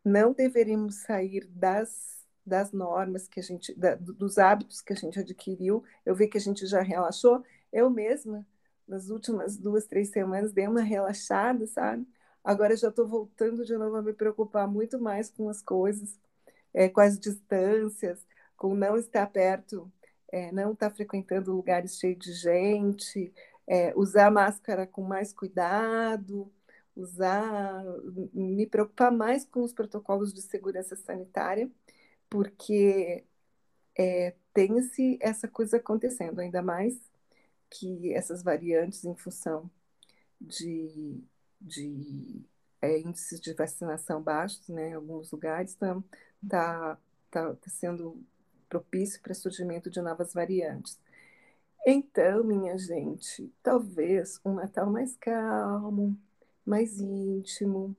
Não 0.04 0.32
deveríamos 0.32 0.96
sair 1.02 1.46
das 1.46 2.18
das 2.48 2.72
normas 2.72 3.28
que 3.28 3.38
a 3.38 3.42
gente, 3.42 3.74
da, 3.74 3.94
dos 3.94 4.38
hábitos 4.38 4.80
que 4.80 4.92
a 4.92 4.96
gente 4.96 5.18
adquiriu. 5.18 5.84
Eu 6.04 6.14
vi 6.14 6.26
que 6.26 6.38
a 6.38 6.40
gente 6.40 6.66
já 6.66 6.80
relaxou. 6.80 7.44
Eu 7.72 7.90
mesma, 7.90 8.46
nas 8.86 9.10
últimas 9.10 9.56
duas, 9.56 9.86
três 9.86 10.08
semanas, 10.08 10.52
dei 10.52 10.66
uma 10.66 10.80
relaxada, 10.80 11.66
sabe? 11.66 12.06
Agora 12.42 12.76
já 12.76 12.88
estou 12.88 13.06
voltando 13.06 13.64
de 13.64 13.76
novo 13.76 13.96
a 13.96 14.02
me 14.02 14.12
preocupar 14.14 14.66
muito 14.66 14.98
mais 14.98 15.30
com 15.30 15.48
as 15.48 15.60
coisas, 15.60 16.18
é, 16.72 16.88
com 16.88 17.00
as 17.00 17.18
distâncias, 17.18 18.26
com 18.56 18.74
não 18.74 18.96
estar 18.96 19.26
perto, 19.26 19.90
é, 20.32 20.50
não 20.52 20.72
estar 20.72 20.90
frequentando 20.90 21.52
lugares 21.52 21.98
cheios 21.98 22.18
de 22.18 22.32
gente, 22.32 23.32
é, 23.68 23.92
usar 23.96 24.30
máscara 24.30 24.86
com 24.86 25.02
mais 25.02 25.32
cuidado, 25.32 26.50
usar, 26.96 27.84
me 28.34 28.66
preocupar 28.66 29.12
mais 29.12 29.44
com 29.44 29.62
os 29.62 29.72
protocolos 29.72 30.32
de 30.32 30.42
segurança 30.42 30.96
sanitária 30.96 31.70
porque 32.28 33.24
é, 33.96 34.34
tem 34.54 34.80
-se 34.82 35.18
essa 35.20 35.48
coisa 35.48 35.78
acontecendo, 35.78 36.40
ainda 36.40 36.62
mais 36.62 36.98
que 37.70 38.12
essas 38.14 38.42
variantes, 38.42 39.04
em 39.04 39.14
função 39.16 39.70
de, 40.40 41.22
de 41.60 42.42
é, 42.82 42.98
índices 43.00 43.40
de 43.40 43.54
vacinação 43.54 44.22
baixos 44.22 44.68
né, 44.68 44.90
em 44.90 44.94
alguns 44.94 45.30
lugares, 45.32 45.72
está 45.72 45.94
tá, 46.48 46.98
tá, 47.30 47.54
tá 47.54 47.70
sendo 47.70 48.22
propício 48.68 49.20
para 49.22 49.34
surgimento 49.34 49.90
de 49.90 50.00
novas 50.00 50.32
variantes. 50.32 50.98
Então, 51.86 52.44
minha 52.44 52.76
gente, 52.76 53.50
talvez 53.62 54.38
um 54.44 54.54
Natal 54.54 54.90
mais 54.90 55.16
calmo, 55.16 56.18
mais 56.64 57.00
íntimo, 57.00 57.96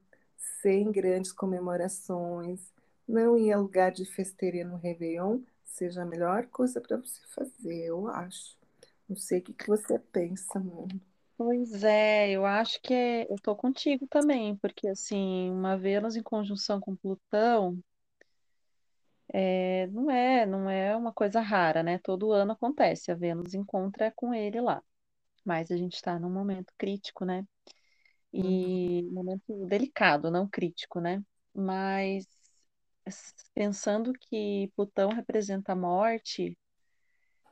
sem 0.62 0.92
grandes 0.92 1.32
comemorações, 1.32 2.72
não 3.08 3.38
ir 3.38 3.52
a 3.52 3.58
lugar 3.58 3.92
de 3.92 4.06
festeira 4.06 4.64
no 4.68 4.78
Réveillon 4.78 5.40
seja 5.64 6.02
a 6.04 6.06
melhor 6.06 6.48
coisa 6.48 6.82
para 6.82 6.98
você 6.98 7.22
fazer, 7.28 7.86
eu 7.86 8.08
acho. 8.08 8.58
Não 9.08 9.16
sei 9.16 9.40
o 9.40 9.42
que, 9.42 9.54
que 9.54 9.68
você 9.68 9.98
pensa, 9.98 10.60
mano. 10.60 11.02
Pois 11.38 11.84
é, 11.84 12.32
eu 12.32 12.46
acho 12.46 12.82
que 12.82 12.94
é, 12.94 13.32
eu 13.32 13.38
tô 13.42 13.56
contigo 13.56 14.06
também, 14.08 14.58
porque 14.58 14.88
assim, 14.90 15.50
uma 15.52 15.78
Vênus 15.78 16.16
em 16.18 16.22
conjunção 16.22 16.82
com 16.82 16.96
Plutão 16.96 17.80
é, 19.34 19.88
não 19.88 20.10
é, 20.12 20.46
não 20.46 20.70
é 20.70 20.96
uma 20.96 21.14
coisa 21.14 21.42
rara, 21.42 21.84
né? 21.84 22.00
Todo 22.00 22.32
ano 22.32 22.54
acontece, 22.54 23.12
a 23.12 23.16
Vênus 23.16 23.54
encontra 23.54 24.12
com 24.16 24.34
ele 24.34 24.62
lá. 24.62 24.84
Mas 25.46 25.72
a 25.72 25.78
gente 25.78 25.96
está 25.96 26.20
num 26.20 26.32
momento 26.32 26.74
crítico, 26.78 27.26
né? 27.26 27.46
E 28.34 29.04
Uhum. 29.04 29.12
momento 29.14 29.66
delicado, 29.68 30.32
não 30.32 30.48
crítico, 30.50 31.00
né? 31.02 31.24
Mas 31.54 32.28
pensando 33.54 34.14
que 34.14 34.72
Plutão 34.76 35.10
representa 35.10 35.74
a 35.74 35.76
morte, 35.76 36.58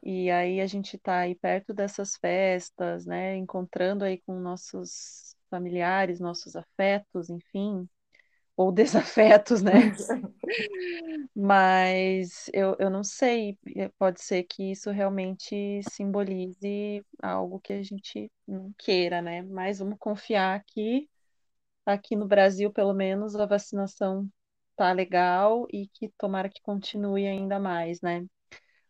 e 0.04 0.30
aí 0.32 0.62
a 0.62 0.68
gente 0.68 0.96
está 0.96 1.20
aí 1.22 1.36
perto 1.36 1.74
dessas 1.74 2.16
festas, 2.18 3.06
né, 3.06 3.36
encontrando 3.38 4.04
aí 4.06 4.22
com 4.22 4.40
nossos 4.40 5.36
familiares, 5.50 6.20
nossos 6.20 6.56
afetos, 6.56 7.30
enfim, 7.30 7.88
ou 8.58 8.72
desafetos, 8.72 9.62
né? 9.62 9.72
Mas 11.36 12.50
eu, 12.52 12.76
eu 12.80 12.90
não 12.90 13.04
sei, 13.04 13.58
pode 14.00 14.22
ser 14.22 14.44
que 14.44 14.72
isso 14.72 14.90
realmente 14.90 15.82
simbolize 15.92 17.06
algo 17.22 17.60
que 17.60 17.74
a 17.74 17.84
gente 17.84 18.32
não 18.48 18.74
queira, 18.78 19.22
né? 19.22 19.44
Mas 19.44 19.78
vamos 19.78 19.98
confiar 20.00 20.64
que 20.66 21.08
aqui 21.86 22.16
no 22.16 22.28
Brasil, 22.28 22.72
pelo 22.72 22.94
menos, 22.94 23.36
a 23.36 23.46
vacinação 23.46 24.28
tá 24.76 24.92
legal 24.92 25.68
e 25.72 25.88
que 25.88 26.10
tomara 26.18 26.50
que 26.50 26.62
continue 26.62 27.28
ainda 27.28 27.60
mais, 27.60 28.02
né? 28.02 28.26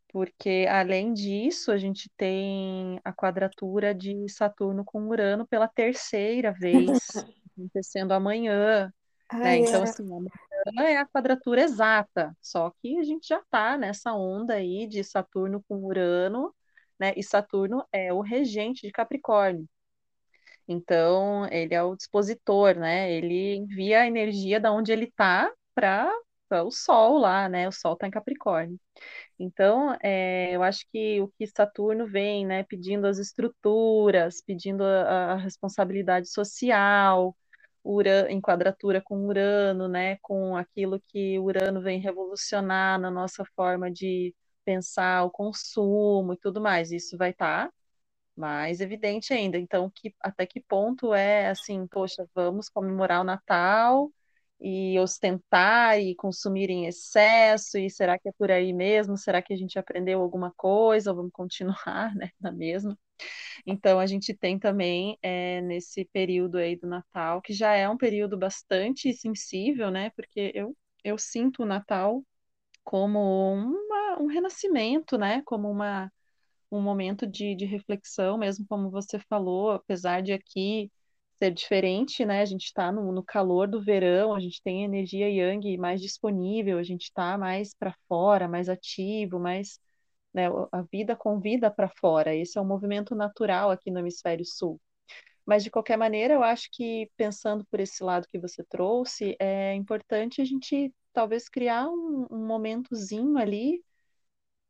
Porque 0.07 0.65
além 0.69 1.13
disso, 1.13 1.71
a 1.71 1.77
gente 1.77 2.09
tem 2.15 2.99
a 3.03 3.11
quadratura 3.11 3.93
de 3.93 4.27
Saturno 4.29 4.85
com 4.85 5.07
Urano 5.07 5.45
pela 5.45 5.67
terceira 5.67 6.53
vez, 6.53 6.97
acontecendo 7.51 8.13
amanhã. 8.13 8.91
Ah, 9.29 9.37
né? 9.39 9.57
Então, 9.57 9.81
é. 9.81 9.83
assim, 9.83 10.03
a 10.77 10.83
é 10.83 10.97
a 10.97 11.05
quadratura 11.05 11.61
exata, 11.61 12.35
só 12.41 12.71
que 12.81 12.97
a 12.97 13.03
gente 13.03 13.27
já 13.27 13.39
está 13.39 13.77
nessa 13.77 14.13
onda 14.13 14.55
aí 14.55 14.87
de 14.87 15.03
Saturno 15.03 15.63
com 15.67 15.83
Urano, 15.85 16.53
né? 16.99 17.13
E 17.15 17.23
Saturno 17.23 17.85
é 17.91 18.13
o 18.13 18.21
regente 18.21 18.85
de 18.85 18.91
Capricórnio. 18.91 19.67
Então, 20.67 21.47
ele 21.51 21.73
é 21.73 21.81
o 21.81 21.95
dispositor, 21.95 22.75
né? 22.75 23.11
Ele 23.11 23.55
envia 23.55 24.01
a 24.01 24.07
energia 24.07 24.59
da 24.59 24.71
onde 24.71 24.91
ele 24.91 25.05
está 25.05 25.51
para 25.73 26.11
o 26.65 26.71
Sol 26.71 27.17
lá, 27.17 27.47
né? 27.47 27.67
O 27.67 27.71
Sol 27.71 27.93
está 27.93 28.07
em 28.07 28.11
Capricórnio. 28.11 28.79
Então, 29.39 29.95
é, 30.03 30.55
eu 30.55 30.63
acho 30.63 30.85
que 30.91 31.21
o 31.21 31.29
que 31.37 31.47
Saturno 31.47 32.07
vem, 32.07 32.45
né, 32.45 32.63
pedindo 32.63 33.07
as 33.07 33.19
estruturas, 33.19 34.41
pedindo 34.41 34.83
a, 34.83 35.33
a 35.33 35.35
responsabilidade 35.37 36.29
social, 36.29 37.35
Urano, 37.93 38.29
em 38.29 38.41
quadratura 38.41 39.01
com 39.01 39.27
Urano, 39.27 39.87
né, 39.87 40.17
com 40.21 40.55
aquilo 40.55 40.99
que 41.07 41.39
Urano 41.39 41.81
vem 41.81 41.99
revolucionar 41.99 42.99
na 42.99 43.09
nossa 43.11 43.45
forma 43.55 43.91
de 43.91 44.35
pensar 44.65 45.23
o 45.25 45.31
consumo 45.31 46.33
e 46.33 46.37
tudo 46.37 46.61
mais. 46.61 46.91
Isso 46.91 47.17
vai 47.17 47.31
estar 47.31 47.67
tá 47.67 47.73
mais 48.35 48.81
evidente 48.81 49.33
ainda. 49.33 49.57
Então, 49.57 49.89
que, 49.93 50.15
até 50.21 50.45
que 50.45 50.61
ponto 50.61 51.13
é 51.13 51.49
assim, 51.49 51.87
poxa, 51.87 52.27
vamos 52.35 52.69
comemorar 52.69 53.21
o 53.21 53.23
Natal 53.23 54.11
e 54.59 54.99
ostentar 54.99 55.99
e 55.99 56.15
consumir 56.15 56.69
em 56.69 56.87
excesso, 56.87 57.77
e 57.77 57.89
será 57.89 58.17
que 58.19 58.29
é 58.29 58.31
por 58.33 58.51
aí 58.51 58.73
mesmo? 58.73 59.17
Será 59.17 59.41
que 59.41 59.53
a 59.53 59.57
gente 59.57 59.77
aprendeu 59.79 60.21
alguma 60.21 60.51
coisa 60.57 61.11
ou 61.11 61.17
vamos 61.17 61.31
continuar, 61.31 62.13
né, 62.15 62.31
na 62.39 62.51
mesma? 62.51 62.97
Então, 63.65 63.99
a 63.99 64.05
gente 64.05 64.33
tem 64.35 64.59
também 64.59 65.17
é, 65.21 65.61
nesse 65.61 66.05
período 66.05 66.57
aí 66.57 66.75
do 66.75 66.87
Natal, 66.87 67.41
que 67.41 67.53
já 67.53 67.73
é 67.73 67.87
um 67.89 67.97
período 67.97 68.37
bastante 68.37 69.13
sensível, 69.13 69.91
né? 69.91 70.11
Porque 70.11 70.51
eu, 70.55 70.75
eu 71.03 71.17
sinto 71.17 71.63
o 71.63 71.65
Natal 71.65 72.23
como 72.83 73.19
uma, 73.53 74.19
um 74.21 74.27
renascimento, 74.27 75.17
né? 75.17 75.41
Como 75.45 75.69
uma, 75.69 76.11
um 76.71 76.81
momento 76.81 77.27
de, 77.27 77.55
de 77.55 77.65
reflexão, 77.65 78.37
mesmo 78.37 78.65
como 78.67 78.89
você 78.89 79.19
falou, 79.19 79.71
apesar 79.71 80.21
de 80.21 80.33
aqui 80.33 80.91
ser 81.37 81.51
diferente, 81.51 82.25
né? 82.25 82.41
A 82.41 82.45
gente 82.45 82.65
está 82.65 82.91
no, 82.91 83.11
no, 83.11 83.23
calor 83.23 83.67
do 83.67 83.81
verão, 83.81 84.33
a 84.33 84.39
gente 84.39 84.61
tem 84.63 84.83
energia 84.83 85.29
yang 85.29 85.77
mais 85.77 86.01
disponível, 86.01 86.77
a 86.79 86.83
gente 86.83 87.03
está 87.03 87.37
mais 87.37 87.73
para 87.75 87.95
fora, 88.07 88.47
mais 88.47 88.69
ativo, 88.69 89.39
mais 89.39 89.79
né, 90.37 90.45
a 90.71 90.83
vida 90.83 91.15
convida 91.15 91.71
para 91.71 91.89
fora. 91.89 92.35
Esse 92.35 92.57
é 92.59 92.61
um 92.61 92.65
movimento 92.67 93.15
natural 93.15 93.71
aqui 93.71 93.91
no 93.91 93.99
hemisfério 93.99 94.45
sul. 94.45 94.79
Mas 95.45 95.63
de 95.63 95.71
qualquer 95.71 95.97
maneira, 95.97 96.33
eu 96.35 96.43
acho 96.43 96.69
que 96.71 97.09
pensando 97.17 97.65
por 97.67 97.79
esse 97.79 98.03
lado 98.03 98.27
que 98.29 98.39
você 98.39 98.63
trouxe, 98.65 99.35
é 99.39 99.73
importante 99.75 100.41
a 100.41 100.45
gente 100.45 100.93
talvez 101.13 101.49
criar 101.49 101.87
um, 101.89 102.27
um 102.31 102.45
momentozinho 102.47 103.37
ali 103.37 103.83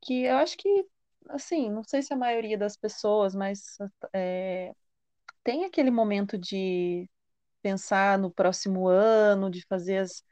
que 0.01 0.23
eu 0.25 0.37
acho 0.37 0.57
que 0.57 0.85
assim, 1.29 1.69
não 1.69 1.83
sei 1.83 2.01
se 2.01 2.13
a 2.13 2.17
maioria 2.17 2.57
das 2.57 2.77
pessoas, 2.77 3.35
mas 3.35 3.77
é, 4.13 4.73
tem 5.43 5.65
aquele 5.65 5.91
momento 5.91 6.37
de 6.37 7.09
pensar 7.61 8.17
no 8.19 8.31
próximo 8.31 8.87
ano, 8.87 9.49
de 9.51 9.65
fazer 9.67 9.99
as, 9.99 10.23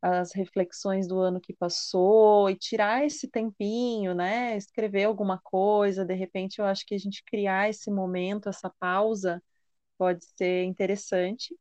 as 0.00 0.32
reflexões 0.32 1.08
do 1.08 1.18
ano 1.18 1.40
que 1.40 1.52
passou 1.52 2.50
e 2.50 2.56
tirar 2.56 3.04
esse 3.04 3.28
tempinho, 3.28 4.14
né? 4.14 4.56
Escrever 4.56 5.04
alguma 5.04 5.38
coisa, 5.42 6.04
de 6.04 6.14
repente 6.14 6.58
eu 6.58 6.64
acho 6.66 6.84
que 6.86 6.94
a 6.94 6.98
gente 6.98 7.24
criar 7.24 7.68
esse 7.70 7.90
momento, 7.90 8.48
essa 8.48 8.70
pausa, 8.78 9.42
pode 9.98 10.24
ser 10.36 10.64
interessante. 10.64 11.56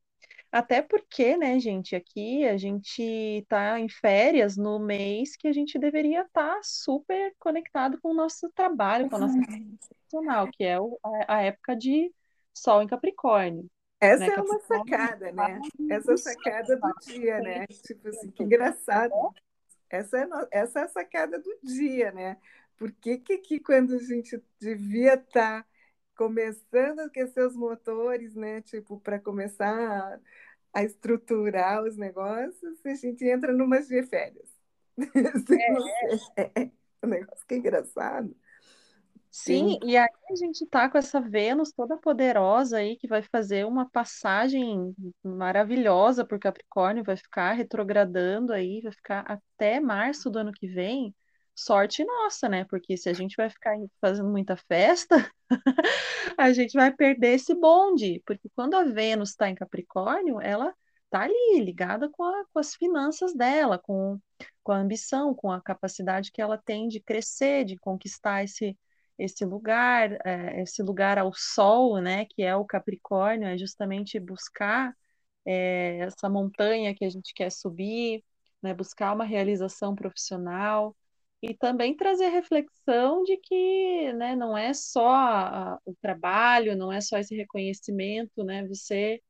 Até 0.51 0.82
porque, 0.82 1.36
né, 1.36 1.60
gente, 1.60 1.96
aqui 1.96 2.46
a 2.48 2.58
gente 2.58 3.01
está 3.01 3.80
em 3.80 3.89
férias 3.89 4.56
no 4.56 4.80
mês 4.80 5.36
que 5.36 5.48
a 5.48 5.54
gente 5.54 5.77
deveria 5.77 6.22
estar 6.22 6.56
tá 6.56 6.62
super 6.63 7.34
conectado 7.39 8.00
com 8.01 8.12
o 8.12 8.13
nosso 8.13 8.50
trabalho, 8.56 9.10
com 9.10 9.17
a 9.17 9.19
nossa 9.19 9.38
profissional, 9.89 10.50
que 10.52 10.63
é 10.63 10.76
a, 10.76 11.36
a 11.36 11.41
época 11.41 11.76
de 11.76 12.10
Sol 12.54 12.82
em 12.82 12.88
Capricórnio. 12.88 13.69
Essa 13.99 14.27
né? 14.27 14.34
é 14.36 14.41
uma 14.41 14.60
sacada, 14.60 15.31
né? 15.31 15.60
Essa 15.89 16.17
sacada 16.17 16.77
do 16.77 16.93
dia, 17.05 17.39
né? 17.39 17.65
Tipo 17.67 18.10
assim, 18.10 18.31
que 18.31 18.43
engraçado. 18.43 19.13
Essa 19.89 20.19
é, 20.19 20.27
essa 20.51 20.79
é 20.79 20.84
a 20.84 20.88
sacada 20.88 21.39
do 21.39 21.60
dia, 21.63 22.12
né? 22.12 22.38
Por 22.77 22.91
que, 22.91 23.17
que, 23.17 23.38
que 23.38 23.60
quando 23.60 23.95
a 23.95 23.99
gente 23.99 24.41
devia 24.60 25.13
estar 25.13 25.63
tá 25.63 25.67
começando 26.15 26.99
a 26.99 27.05
aquecer 27.05 27.45
os 27.45 27.55
motores, 27.55 28.36
né? 28.36 28.62
Tipo, 28.62 28.99
para 28.99 29.19
começar 29.19 30.19
a, 30.73 30.79
a, 30.79 30.84
estruturar 30.84 31.84
os 31.84 31.95
negócios, 31.95 32.86
a 32.86 32.93
gente 32.95 33.25
entra 33.25 33.53
numas 33.53 33.88
de 33.88 34.03
férias. 34.03 34.49
É. 36.38 36.62
é 36.63 36.71
um 37.03 37.10
negócio 37.10 37.45
que 37.47 37.53
é 37.53 37.58
engraçado. 37.58 38.36
Sim, 39.38 39.78
e 39.84 39.98
aí 39.98 40.08
a 40.32 40.36
gente 40.36 40.65
tá 40.65 40.89
com 40.89 40.98
essa 40.98 41.19
Vênus 41.19 41.74
toda 41.74 41.98
poderosa 41.98 42.78
aí 42.78 42.95
que 42.95 43.06
vai 43.06 43.21
fazer 43.21 43.65
uma 43.65 43.88
passagem 43.89 44.95
maravilhosa 45.21 46.26
por 46.26 46.39
Capricórnio, 46.39 47.04
vai 47.04 47.17
ficar 47.17 47.52
retrogradando 47.52 48.54
aí, 48.54 48.80
vai 48.82 48.93
ficar 48.93 49.26
até 49.28 49.82
março 49.82 50.30
do 50.30 50.39
ano 50.39 50.54
que 50.54 50.69
vem. 50.69 51.13
Sorte 51.54 52.06
nossa, 52.06 52.48
né? 52.48 52.63
Porque 52.69 52.95
se 52.95 53.10
a 53.10 53.13
gente 53.13 53.36
vai 53.36 53.50
ficar 53.50 53.76
fazendo 54.00 54.30
muita 54.30 54.56
festa, 54.56 55.30
a 56.39 56.54
gente 56.54 56.71
vai 56.71 56.93
perder 56.95 57.36
esse 57.36 57.54
bonde, 57.54 58.24
porque 58.26 58.50
quando 58.56 58.76
a 58.76 58.86
Vênus 58.86 59.32
está 59.32 59.50
em 59.50 59.56
Capricórnio, 59.56 60.39
ela 60.39 60.74
tá 61.10 61.24
ali 61.24 61.60
ligada 61.60 62.10
com, 62.10 62.24
a, 62.24 62.45
com 62.54 62.60
as 62.60 62.74
finanças 62.74 63.36
dela, 63.36 63.78
com, 63.78 64.17
com 64.63 64.71
a 64.71 64.78
ambição, 64.78 65.36
com 65.36 65.52
a 65.52 65.62
capacidade 65.62 66.32
que 66.32 66.41
ela 66.41 66.58
tem 66.58 66.88
de 66.88 67.02
crescer, 67.02 67.65
de 67.65 67.76
conquistar 67.76 68.41
esse 68.41 68.78
esse 69.17 69.45
lugar, 69.45 70.12
é, 70.25 70.62
esse 70.62 70.82
lugar 70.84 71.17
ao 71.17 71.34
sol, 71.34 72.01
né, 72.01 72.25
que 72.25 72.43
é 72.43 72.56
o 72.56 72.65
Capricórnio, 72.65 73.47
é 73.47 73.58
justamente 73.58 74.19
buscar 74.19 74.93
é, 75.45 75.99
essa 75.99 76.30
montanha 76.30 76.95
que 76.95 77.06
a 77.06 77.10
gente 77.10 77.34
quer 77.34 77.51
subir, 77.51 78.23
né, 78.62 78.73
buscar 78.73 79.13
uma 79.13 79.25
realização 79.25 79.95
profissional 79.95 80.95
e 81.41 81.54
também 81.54 81.95
trazer 81.95 82.30
reflexão 82.30 83.23
de 83.23 83.38
que, 83.38 84.13
né, 84.13 84.36
não 84.36 84.58
é 84.58 84.73
só 84.73 85.08
a, 85.10 85.80
o 85.86 85.95
trabalho, 86.01 86.75
não 86.75 86.91
é 86.91 87.01
só 87.01 87.17
esse 87.17 87.36
reconhecimento, 87.36 88.43
né, 88.43 88.65
você 88.67 89.21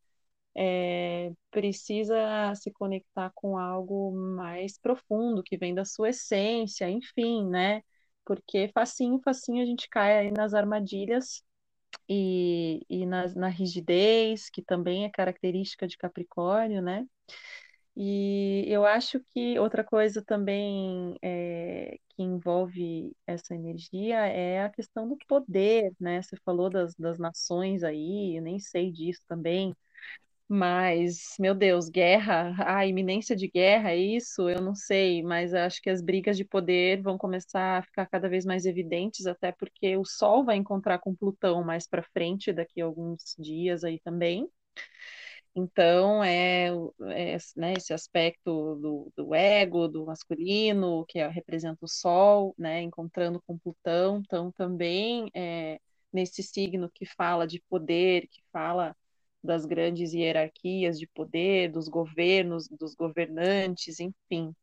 é, 0.56 1.32
precisa 1.52 2.54
se 2.56 2.72
conectar 2.72 3.32
com 3.36 3.58
algo 3.58 4.12
mais 4.14 4.78
profundo 4.80 5.44
que 5.44 5.58
vem 5.58 5.74
da 5.76 5.86
sua 5.86 6.10
essência, 6.10 6.90
enfim, 6.90 7.48
né? 7.50 7.82
Porque 8.26 8.70
facinho, 8.74 9.20
facinho 9.24 9.64
a 9.64 9.66
gente 9.66 9.90
cai 9.90 10.18
aí 10.20 10.32
nas 10.32 10.54
armadilhas 10.54 11.44
e, 12.10 12.86
e 12.90 13.06
na, 13.06 13.28
na 13.36 13.48
rigidez, 13.50 14.50
que 14.50 14.62
também 14.64 15.06
é 15.06 15.10
característica 15.12 15.88
de 15.88 15.98
Capricórnio, 15.98 16.82
né? 16.82 17.06
E 17.98 18.66
eu 18.68 18.86
acho 18.86 19.22
que 19.34 19.58
outra 19.60 19.84
coisa 19.84 20.22
também 20.24 21.16
é, 21.22 21.98
que 22.10 22.24
envolve 22.24 23.16
essa 23.26 23.56
energia 23.56 24.18
é 24.28 24.64
a 24.64 24.70
questão 24.70 25.08
do 25.08 25.18
poder, 25.28 25.94
né? 26.00 26.22
Você 26.22 26.36
falou 26.44 26.70
das, 26.70 26.94
das 26.96 27.18
nações 27.18 27.84
aí, 27.84 28.38
eu 28.38 28.42
nem 28.42 28.60
sei 28.60 28.92
disso 28.92 29.22
também, 29.28 29.74
mas, 30.48 31.36
meu 31.40 31.56
Deus, 31.56 31.90
guerra, 31.90 32.54
a 32.60 32.86
iminência 32.86 33.36
de 33.36 33.48
guerra, 33.48 33.92
é 33.92 33.98
isso, 33.98 34.48
eu 34.48 34.62
não 34.62 34.76
sei, 34.76 35.24
mas 35.24 35.54
acho 35.56 35.82
que 35.82 35.90
as 35.90 36.02
brigas 36.02 36.38
de 36.38 36.46
poder 36.46 37.02
vão 37.02 37.18
começar 37.18 37.80
a 37.80 37.82
ficar 37.82 38.06
cada 38.06 38.30
vez 38.30 38.46
mais 38.46 38.66
evidentes, 38.66 39.26
até 39.26 39.52
porque 39.52 39.98
o 39.98 40.06
Sol 40.06 40.46
vai 40.46 40.56
encontrar 40.58 41.00
com 41.00 41.16
Plutão 41.16 41.64
mais 41.64 41.88
para 41.88 42.04
frente, 42.04 42.54
daqui 42.54 42.80
a 42.82 42.86
alguns 42.86 43.36
dias 43.40 43.84
aí 43.84 44.00
também. 44.02 44.48
Então, 45.56 46.24
é, 46.24 46.68
é 46.68 47.38
né, 47.56 47.74
esse 47.78 47.94
aspecto 47.94 48.76
do, 48.76 49.12
do, 49.16 49.34
ego, 49.34 49.88
do 49.88 50.06
masculino, 50.06 51.06
que 51.08 51.18
é, 51.20 51.28
representa 51.28 51.86
o 51.86 51.88
Sol, 51.88 52.54
né, 52.58 52.82
encontrando 52.82 53.42
com 53.48 53.58
Plutão, 53.58 54.20
então 54.20 54.52
também 54.52 55.30
é, 55.34 55.80
nesse 56.14 56.44
signo 56.44 56.90
que 56.94 57.06
fala 57.06 57.48
de 57.48 57.62
poder, 57.70 58.28
que 58.28 58.42
fala 58.52 58.96
das 59.46 59.66
grandes 59.66 60.14
hierarquias 60.14 61.00
de 61.00 61.08
poder, 61.08 61.72
dos 61.72 61.88
governos, 61.88 62.68
dos 62.68 62.96
governantes, 62.96 64.00
enfim. 64.00 64.54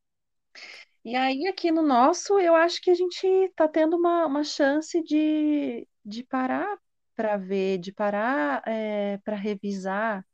E 1.04 1.16
aí, 1.16 1.46
aqui 1.46 1.72
no 1.72 1.82
nosso, 1.82 2.38
eu 2.38 2.54
acho 2.54 2.80
que 2.80 2.90
a 2.90 2.94
gente 2.94 3.26
está 3.26 3.66
tendo 3.66 3.96
uma, 3.96 4.26
uma 4.26 4.44
chance 4.44 5.02
de, 5.02 5.86
de 6.04 6.22
parar 6.24 6.78
para 7.16 7.36
ver, 7.36 7.78
de 7.78 7.92
parar 7.92 8.62
é, 8.66 9.18
para 9.18 9.36
revisar 9.36 10.24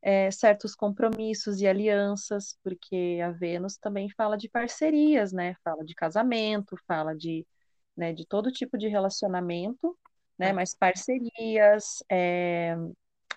é, 0.00 0.30
certos 0.30 0.74
compromissos 0.76 1.60
e 1.60 1.66
alianças, 1.66 2.56
porque 2.62 3.18
a 3.24 3.32
Vênus 3.32 3.76
também 3.76 4.08
fala 4.10 4.36
de 4.36 4.48
parcerias, 4.48 5.32
né? 5.32 5.56
Fala 5.64 5.84
de 5.84 5.94
casamento, 5.94 6.76
fala 6.86 7.14
de, 7.14 7.44
né, 7.96 8.12
de 8.12 8.24
todo 8.26 8.52
tipo 8.52 8.78
de 8.78 8.88
relacionamento, 8.88 9.98
né? 10.38 10.52
Mas 10.52 10.74
parcerias, 10.74 12.04
é, 12.08 12.76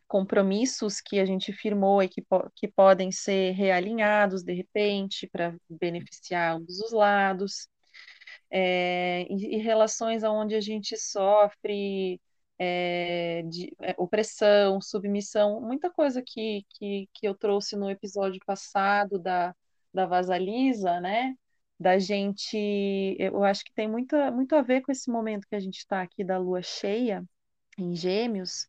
compromissos 0.09 0.99
que 0.99 1.19
a 1.19 1.25
gente 1.25 1.53
firmou 1.53 2.03
e 2.03 2.09
que, 2.09 2.25
que 2.55 2.67
podem 2.67 3.11
ser 3.11 3.51
realinhados 3.51 4.43
de 4.43 4.53
repente 4.53 5.27
para 5.31 5.55
beneficiar 5.69 6.55
ambos 6.57 6.79
os 6.81 6.91
lados, 6.91 7.69
é, 8.51 9.25
e, 9.29 9.57
e, 9.57 9.57
relações 9.59 10.23
onde 10.23 10.55
a 10.55 10.61
gente 10.61 10.97
sofre 10.97 12.19
é, 12.57 13.43
de 13.43 13.71
é, 13.81 13.95
opressão, 13.97 14.81
submissão, 14.81 15.61
muita 15.61 15.89
coisa 15.91 16.21
que, 16.25 16.65
que, 16.71 17.07
que 17.13 17.27
eu 17.27 17.35
trouxe 17.35 17.75
no 17.75 17.89
episódio 17.89 18.39
passado 18.45 19.19
da, 19.19 19.55
da 19.93 20.05
Vasalisa, 20.07 20.99
né? 20.99 21.35
Da 21.79 21.97
gente, 21.99 22.57
eu 23.19 23.43
acho 23.43 23.63
que 23.63 23.73
tem 23.73 23.87
muita, 23.87 24.31
muito 24.31 24.55
a 24.55 24.61
ver 24.61 24.81
com 24.81 24.91
esse 24.91 25.09
momento 25.09 25.47
que 25.47 25.55
a 25.55 25.59
gente 25.59 25.77
está 25.77 26.01
aqui 26.01 26.23
da 26.23 26.37
lua 26.37 26.61
cheia 26.61 27.23
em 27.77 27.95
Gêmeos, 27.95 28.67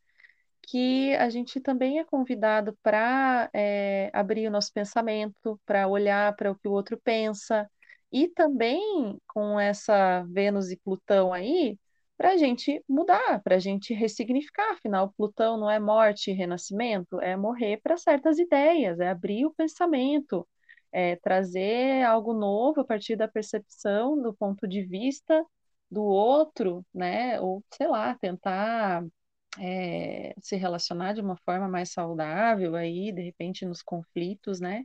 que 0.70 1.14
a 1.16 1.28
gente 1.30 1.60
também 1.60 1.98
é 1.98 2.04
convidado 2.04 2.76
para 2.82 3.50
é, 3.52 4.08
abrir 4.12 4.46
o 4.46 4.50
nosso 4.50 4.72
pensamento, 4.72 5.60
para 5.66 5.88
olhar 5.88 6.34
para 6.36 6.52
o 6.52 6.56
que 6.56 6.68
o 6.68 6.72
outro 6.72 7.00
pensa, 7.02 7.68
e 8.12 8.28
também 8.28 9.18
com 9.28 9.58
essa 9.58 10.22
Vênus 10.28 10.70
e 10.70 10.76
Plutão 10.76 11.32
aí, 11.32 11.76
para 12.16 12.32
a 12.32 12.36
gente 12.36 12.82
mudar, 12.88 13.42
para 13.42 13.56
a 13.56 13.58
gente 13.58 13.94
ressignificar. 13.94 14.72
Afinal, 14.72 15.12
Plutão 15.16 15.56
não 15.58 15.70
é 15.70 15.80
morte 15.80 16.30
e 16.30 16.34
renascimento, 16.34 17.20
é 17.20 17.36
morrer 17.36 17.78
para 17.82 17.96
certas 17.96 18.38
ideias, 18.38 19.00
é 19.00 19.08
abrir 19.08 19.46
o 19.46 19.54
pensamento, 19.54 20.46
é 20.92 21.16
trazer 21.16 22.04
algo 22.04 22.32
novo 22.32 22.80
a 22.80 22.84
partir 22.84 23.16
da 23.16 23.26
percepção, 23.28 24.20
do 24.20 24.34
ponto 24.34 24.68
de 24.68 24.82
vista 24.84 25.44
do 25.90 26.04
outro, 26.04 26.84
né? 26.94 27.40
Ou 27.40 27.64
sei 27.72 27.88
lá, 27.88 28.14
tentar 28.16 29.04
é, 29.58 30.34
se 30.40 30.56
relacionar 30.56 31.14
de 31.14 31.20
uma 31.20 31.36
forma 31.36 31.68
mais 31.68 31.90
saudável 31.90 32.74
aí, 32.74 33.12
de 33.12 33.22
repente, 33.22 33.64
nos 33.64 33.82
conflitos, 33.82 34.60
né? 34.60 34.84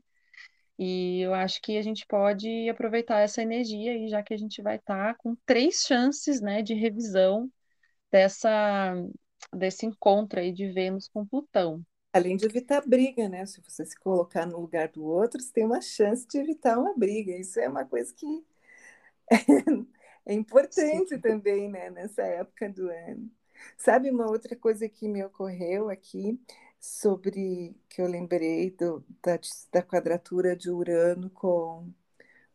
E 0.77 1.21
eu 1.21 1.33
acho 1.33 1.61
que 1.61 1.77
a 1.77 1.81
gente 1.81 2.05
pode 2.05 2.69
aproveitar 2.69 3.21
essa 3.21 3.41
energia 3.41 3.93
aí, 3.93 4.09
já 4.09 4.21
que 4.21 4.33
a 4.33 4.37
gente 4.37 4.61
vai 4.61 4.75
estar 4.75 5.13
tá 5.13 5.15
com 5.17 5.35
três 5.45 5.81
chances, 5.85 6.41
né, 6.41 6.61
de 6.61 6.73
revisão 6.73 7.49
dessa, 8.11 8.93
desse 9.53 9.85
encontro 9.85 10.39
aí 10.39 10.51
de 10.51 10.69
Vênus 10.71 11.07
com 11.07 11.25
Plutão. 11.25 11.81
Além 12.11 12.35
de 12.37 12.45
evitar 12.45 12.85
briga, 12.85 13.27
né? 13.27 13.45
Se 13.45 13.61
você 13.61 13.85
se 13.85 13.97
colocar 13.99 14.45
no 14.45 14.59
lugar 14.59 14.87
do 14.89 15.03
outro, 15.03 15.41
você 15.41 15.51
tem 15.51 15.65
uma 15.65 15.81
chance 15.81 16.25
de 16.25 16.37
evitar 16.37 16.77
uma 16.77 16.93
briga. 16.97 17.33
Isso 17.37 17.59
é 17.59 17.67
uma 17.67 17.83
coisa 17.83 18.13
que 18.13 18.45
é 20.25 20.33
importante 20.33 21.09
Sim. 21.09 21.19
também, 21.19 21.69
né? 21.69 21.89
Nessa 21.89 22.21
época 22.21 22.69
do 22.69 22.89
ano. 22.89 23.29
Sabe 23.77 24.09
uma 24.09 24.29
outra 24.29 24.55
coisa 24.55 24.87
que 24.89 25.07
me 25.07 25.23
ocorreu 25.23 25.89
aqui 25.89 26.39
sobre 26.79 27.75
que 27.89 28.01
eu 28.01 28.07
lembrei 28.07 28.71
do, 28.71 29.03
da, 29.23 29.39
da 29.71 29.81
quadratura 29.81 30.55
de 30.55 30.69
Urano 30.69 31.29
com 31.29 31.91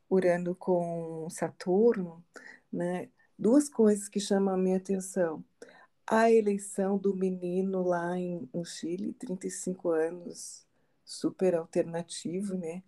Urano 0.09 0.55
com 0.55 1.29
Saturno, 1.31 2.25
né? 2.73 3.09
Duas 3.39 3.69
coisas 3.69 4.09
que 4.09 4.21
chamam 4.21 4.55
a 4.55 4.59
minha 4.59 4.77
atenção. 4.77 5.45
A 6.07 6.31
eleição 6.31 6.99
do 6.99 7.15
menino 7.15 7.83
lá 7.83 8.19
em, 8.19 8.49
no 8.53 8.65
Chile, 8.65 9.15
35 9.15 9.91
anos, 9.91 10.67
super 11.05 11.55
alternativo, 11.55 12.57
né? 12.57 12.83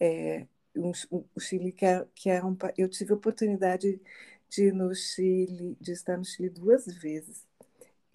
É, 0.00 0.46
um, 0.76 0.92
um, 1.12 1.24
o 1.34 1.40
Chile 1.40 1.72
que 1.72 1.84
é, 1.86 2.06
que 2.14 2.30
é 2.30 2.44
um 2.44 2.56
eu 2.78 2.88
tive 2.88 3.12
a 3.12 3.16
oportunidade 3.16 4.00
de 4.50 4.72
no 4.72 4.94
Chile, 4.94 5.76
de 5.80 5.92
estar 5.92 6.18
no 6.18 6.24
Chile 6.24 6.50
duas 6.50 6.86
vezes, 6.86 7.46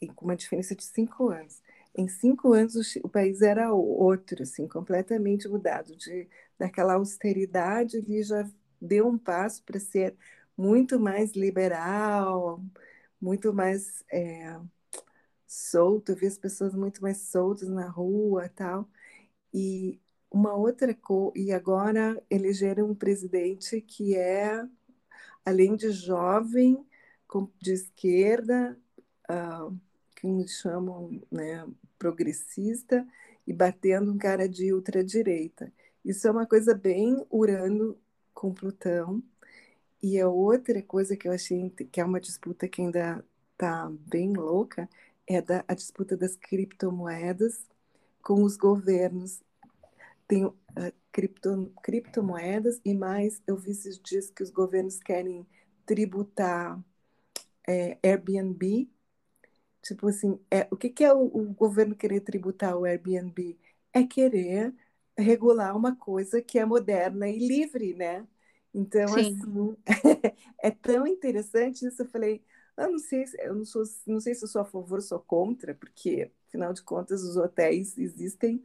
e 0.01 0.07
com 0.07 0.25
uma 0.25 0.35
diferença 0.35 0.75
de 0.75 0.83
cinco 0.83 1.29
anos. 1.29 1.61
Em 1.95 2.07
cinco 2.07 2.53
anos 2.53 2.75
o, 2.75 3.07
o 3.07 3.09
país 3.09 3.41
era 3.41 3.73
outro, 3.73 4.43
assim, 4.43 4.67
completamente 4.67 5.47
mudado. 5.47 5.95
De 5.95 6.27
daquela 6.59 6.93
austeridade, 6.95 7.97
ele 7.97 8.23
já 8.23 8.49
deu 8.81 9.07
um 9.07 9.17
passo 9.17 9.63
para 9.63 9.79
ser 9.79 10.15
muito 10.57 10.99
mais 10.99 11.33
liberal, 11.33 12.63
muito 13.21 13.53
mais 13.53 14.03
é, 14.11 14.59
solto. 15.47 16.11
Eu 16.11 16.15
vi 16.17 16.27
as 16.27 16.37
pessoas 16.37 16.73
muito 16.75 17.01
mais 17.01 17.17
soltas 17.19 17.69
na 17.69 17.89
rua, 17.89 18.49
tal. 18.49 18.89
E 19.53 19.99
uma 20.31 20.53
outra 20.55 20.93
coisa, 20.95 21.33
e 21.37 21.51
agora 21.53 22.21
elegeram 22.29 22.89
um 22.91 22.95
presidente 22.95 23.81
que 23.81 24.15
é 24.15 24.65
além 25.45 25.75
de 25.75 25.91
jovem, 25.91 26.86
de 27.62 27.73
esquerda, 27.73 28.77
uh, 29.29 29.77
que 30.15 30.27
me 30.27 30.47
chamam 30.47 31.21
né, 31.31 31.65
progressista, 31.97 33.05
e 33.47 33.53
batendo 33.53 34.12
um 34.12 34.17
cara 34.17 34.49
de 34.49 34.73
ultradireita. 34.73 35.71
Isso 36.03 36.27
é 36.27 36.31
uma 36.31 36.45
coisa 36.45 36.73
bem 36.73 37.25
Urano 37.29 37.97
com 38.34 38.53
Plutão. 38.53 39.21
E 40.01 40.19
a 40.19 40.27
outra 40.27 40.81
coisa 40.81 41.15
que 41.15 41.27
eu 41.27 41.31
achei 41.31 41.69
que 41.69 41.99
é 41.99 42.05
uma 42.05 42.19
disputa 42.19 42.67
que 42.67 42.81
ainda 42.81 43.23
está 43.51 43.91
bem 44.08 44.34
louca 44.34 44.89
é 45.27 45.41
da, 45.41 45.63
a 45.67 45.73
disputa 45.73 46.15
das 46.15 46.36
criptomoedas 46.36 47.67
com 48.21 48.43
os 48.43 48.58
governos. 48.58 49.41
Tem 50.27 50.51
cripto, 51.15 51.71
criptomoedas 51.82 52.82
e 52.84 52.93
mais, 52.93 53.41
eu 53.47 53.56
vi 53.56 53.71
esses 53.71 53.97
dias 53.97 54.30
que 54.30 54.43
os 54.43 54.49
governos 54.49 54.99
querem 54.99 55.47
tributar 55.86 56.78
é, 57.67 57.97
Airbnb. 58.04 58.89
Tipo 59.82 60.10
assim, 60.10 60.38
é, 60.51 60.67
o 60.71 60.75
que, 60.78 60.89
que 60.89 61.04
é 61.06 61.13
o, 61.13 61.25
o 61.25 61.54
governo 61.54 61.95
querer 61.95 62.19
tributar 62.21 62.75
o 62.78 62.86
Airbnb? 62.86 63.58
É 63.93 64.04
querer 64.04 64.73
regular 65.17 65.75
uma 65.78 65.95
coisa 65.95 66.41
que 66.41 66.60
é 66.60 66.65
moderna 66.65 67.30
e 67.30 67.39
livre, 67.39 67.93
né? 67.95 68.28
Então, 68.73 69.13
Sim. 69.13 69.15
assim, 69.15 69.78
é 70.62 70.71
tão 70.71 71.08
interessante 71.08 71.86
isso. 71.88 72.01
Eu 72.04 72.10
falei, 72.10 72.43
eu 72.78 72.91
não 72.91 72.99
sei, 72.99 73.25
eu 73.39 73.56
não 73.56 73.63
sou, 73.65 73.84
não 74.06 74.19
sei 74.19 74.36
se 74.36 74.43
eu 74.43 74.49
sou 74.49 74.62
a 74.62 74.65
favor 74.65 74.97
ou 74.97 75.01
sou 75.01 75.19
contra, 75.21 75.73
porque, 75.75 76.30
afinal 76.49 76.73
de 76.73 76.84
contas, 76.84 77.23
os 77.23 77.38
hotéis 77.38 77.97
existem 77.97 78.62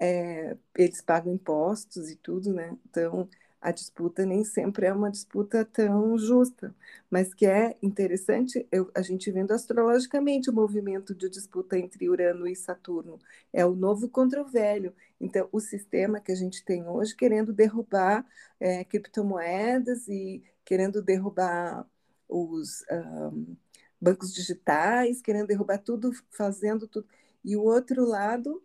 é, 0.00 0.56
eles 0.76 1.00
pagam 1.00 1.32
impostos 1.32 2.10
e 2.10 2.16
tudo, 2.16 2.52
né? 2.52 2.76
Então, 2.88 3.28
a 3.62 3.70
disputa 3.70 4.26
nem 4.26 4.42
sempre 4.44 4.86
é 4.86 4.92
uma 4.92 5.08
disputa 5.10 5.64
tão 5.64 6.18
justa, 6.18 6.74
mas 7.08 7.32
que 7.32 7.46
é 7.46 7.76
interessante 7.80 8.66
eu, 8.72 8.90
a 8.92 9.00
gente 9.02 9.30
vendo 9.30 9.52
astrologicamente 9.52 10.50
o 10.50 10.52
movimento 10.52 11.14
de 11.14 11.28
disputa 11.28 11.78
entre 11.78 12.08
Urano 12.08 12.48
e 12.48 12.56
Saturno. 12.56 13.20
É 13.52 13.64
o 13.64 13.74
novo 13.76 14.08
contra 14.08 14.42
o 14.42 14.48
velho. 14.48 14.92
Então, 15.20 15.48
o 15.52 15.60
sistema 15.60 16.20
que 16.20 16.32
a 16.32 16.34
gente 16.34 16.64
tem 16.64 16.88
hoje 16.88 17.14
querendo 17.14 17.52
derrubar 17.52 18.26
é, 18.58 18.82
criptomoedas 18.84 20.08
e 20.08 20.42
querendo 20.64 21.00
derrubar 21.00 21.86
os 22.28 22.84
um, 22.90 23.56
bancos 24.00 24.34
digitais, 24.34 25.22
querendo 25.22 25.46
derrubar 25.46 25.78
tudo, 25.78 26.12
fazendo 26.30 26.88
tudo. 26.88 27.06
E 27.44 27.56
o 27.56 27.62
outro 27.62 28.04
lado. 28.04 28.60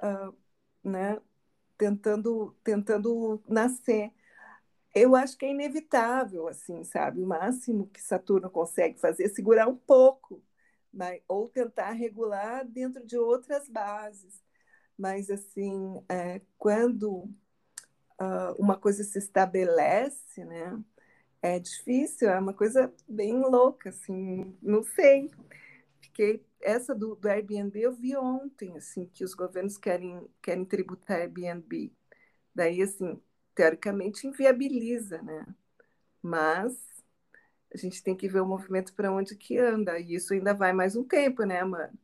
Uh, 0.00 0.32
né, 0.88 1.20
tentando, 1.76 2.56
tentando 2.64 3.42
nascer. 3.48 4.12
Eu 4.94 5.14
acho 5.14 5.36
que 5.36 5.46
é 5.46 5.50
inevitável, 5.50 6.48
assim, 6.48 6.82
sabe? 6.84 7.22
O 7.22 7.26
máximo 7.26 7.88
que 7.88 8.02
Saturno 8.02 8.50
consegue 8.50 8.98
fazer 8.98 9.24
é 9.24 9.28
segurar 9.28 9.68
um 9.68 9.76
pouco, 9.76 10.42
mas, 10.92 11.22
ou 11.28 11.48
tentar 11.48 11.92
regular 11.92 12.66
dentro 12.66 13.06
de 13.06 13.16
outras 13.16 13.68
bases. 13.68 14.42
Mas, 14.96 15.30
assim, 15.30 16.02
é, 16.08 16.40
quando 16.58 17.30
uh, 18.20 18.54
uma 18.58 18.76
coisa 18.76 19.04
se 19.04 19.18
estabelece, 19.18 20.44
né? 20.44 20.78
É 21.40 21.58
difícil, 21.58 22.28
é 22.28 22.38
uma 22.38 22.52
coisa 22.52 22.92
bem 23.08 23.32
louca, 23.40 23.90
assim, 23.90 24.56
não 24.60 24.82
sei. 24.82 25.30
Fiquei 26.00 26.44
essa 26.60 26.94
do, 26.94 27.14
do, 27.14 27.28
Airbnb 27.28 27.80
eu 27.80 27.92
vi 27.92 28.16
ontem, 28.16 28.76
assim, 28.76 29.06
que 29.06 29.24
os 29.24 29.34
governos 29.34 29.78
querem, 29.78 30.28
querem 30.42 30.64
tributar 30.64 31.18
Airbnb. 31.20 31.92
Daí, 32.54 32.82
assim, 32.82 33.20
teoricamente 33.54 34.26
inviabiliza, 34.26 35.22
né? 35.22 35.46
Mas 36.22 36.76
a 37.72 37.76
gente 37.76 38.02
tem 38.02 38.16
que 38.16 38.28
ver 38.28 38.40
o 38.40 38.46
movimento 38.46 38.94
para 38.94 39.12
onde 39.12 39.36
que 39.36 39.58
anda. 39.58 39.98
E 39.98 40.14
isso 40.14 40.32
ainda 40.32 40.54
vai 40.54 40.72
mais 40.72 40.96
um 40.96 41.04
tempo, 41.04 41.44
né, 41.44 41.62
mano? 41.64 41.98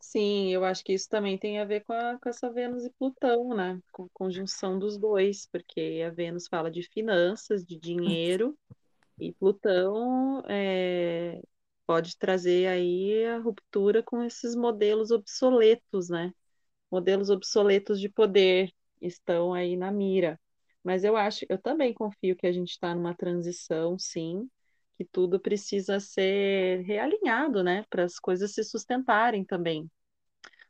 Sim, 0.00 0.52
eu 0.52 0.64
acho 0.64 0.84
que 0.84 0.94
isso 0.94 1.08
também 1.08 1.36
tem 1.36 1.58
a 1.60 1.64
ver 1.64 1.84
com, 1.84 1.92
a, 1.92 2.18
com 2.18 2.28
essa 2.28 2.50
Vênus 2.50 2.84
e 2.84 2.90
Plutão, 2.90 3.54
né? 3.54 3.80
Com 3.92 4.04
a 4.04 4.08
conjunção 4.12 4.78
dos 4.78 4.96
dois, 4.96 5.46
porque 5.46 6.02
a 6.06 6.10
Vênus 6.10 6.46
fala 6.48 6.70
de 6.70 6.82
finanças, 6.82 7.64
de 7.64 7.78
dinheiro, 7.78 8.56
e 9.18 9.32
Plutão 9.32 10.42
é, 10.48 11.42
pode 11.88 12.18
trazer 12.18 12.68
aí 12.68 13.24
a 13.26 13.38
ruptura 13.38 14.02
com 14.02 14.22
esses 14.22 14.54
modelos 14.54 15.10
obsoletos, 15.10 16.10
né? 16.10 16.34
Modelos 16.90 17.30
obsoletos 17.30 17.98
de 18.00 18.10
poder 18.10 18.70
estão 19.00 19.54
aí 19.54 19.74
na 19.76 19.90
mira. 19.90 20.38
Mas 20.84 21.02
eu 21.04 21.16
acho, 21.16 21.46
eu 21.48 21.58
também 21.58 21.94
confio 21.94 22.36
que 22.36 22.46
a 22.46 22.52
gente 22.52 22.72
está 22.72 22.94
numa 22.94 23.14
transição, 23.14 23.98
sim, 23.98 24.50
que 24.98 25.04
tudo 25.06 25.40
precisa 25.40 25.98
ser 25.98 26.82
realinhado, 26.82 27.64
né? 27.64 27.86
Para 27.90 28.04
as 28.04 28.18
coisas 28.18 28.52
se 28.52 28.64
sustentarem 28.64 29.42
também. 29.44 29.90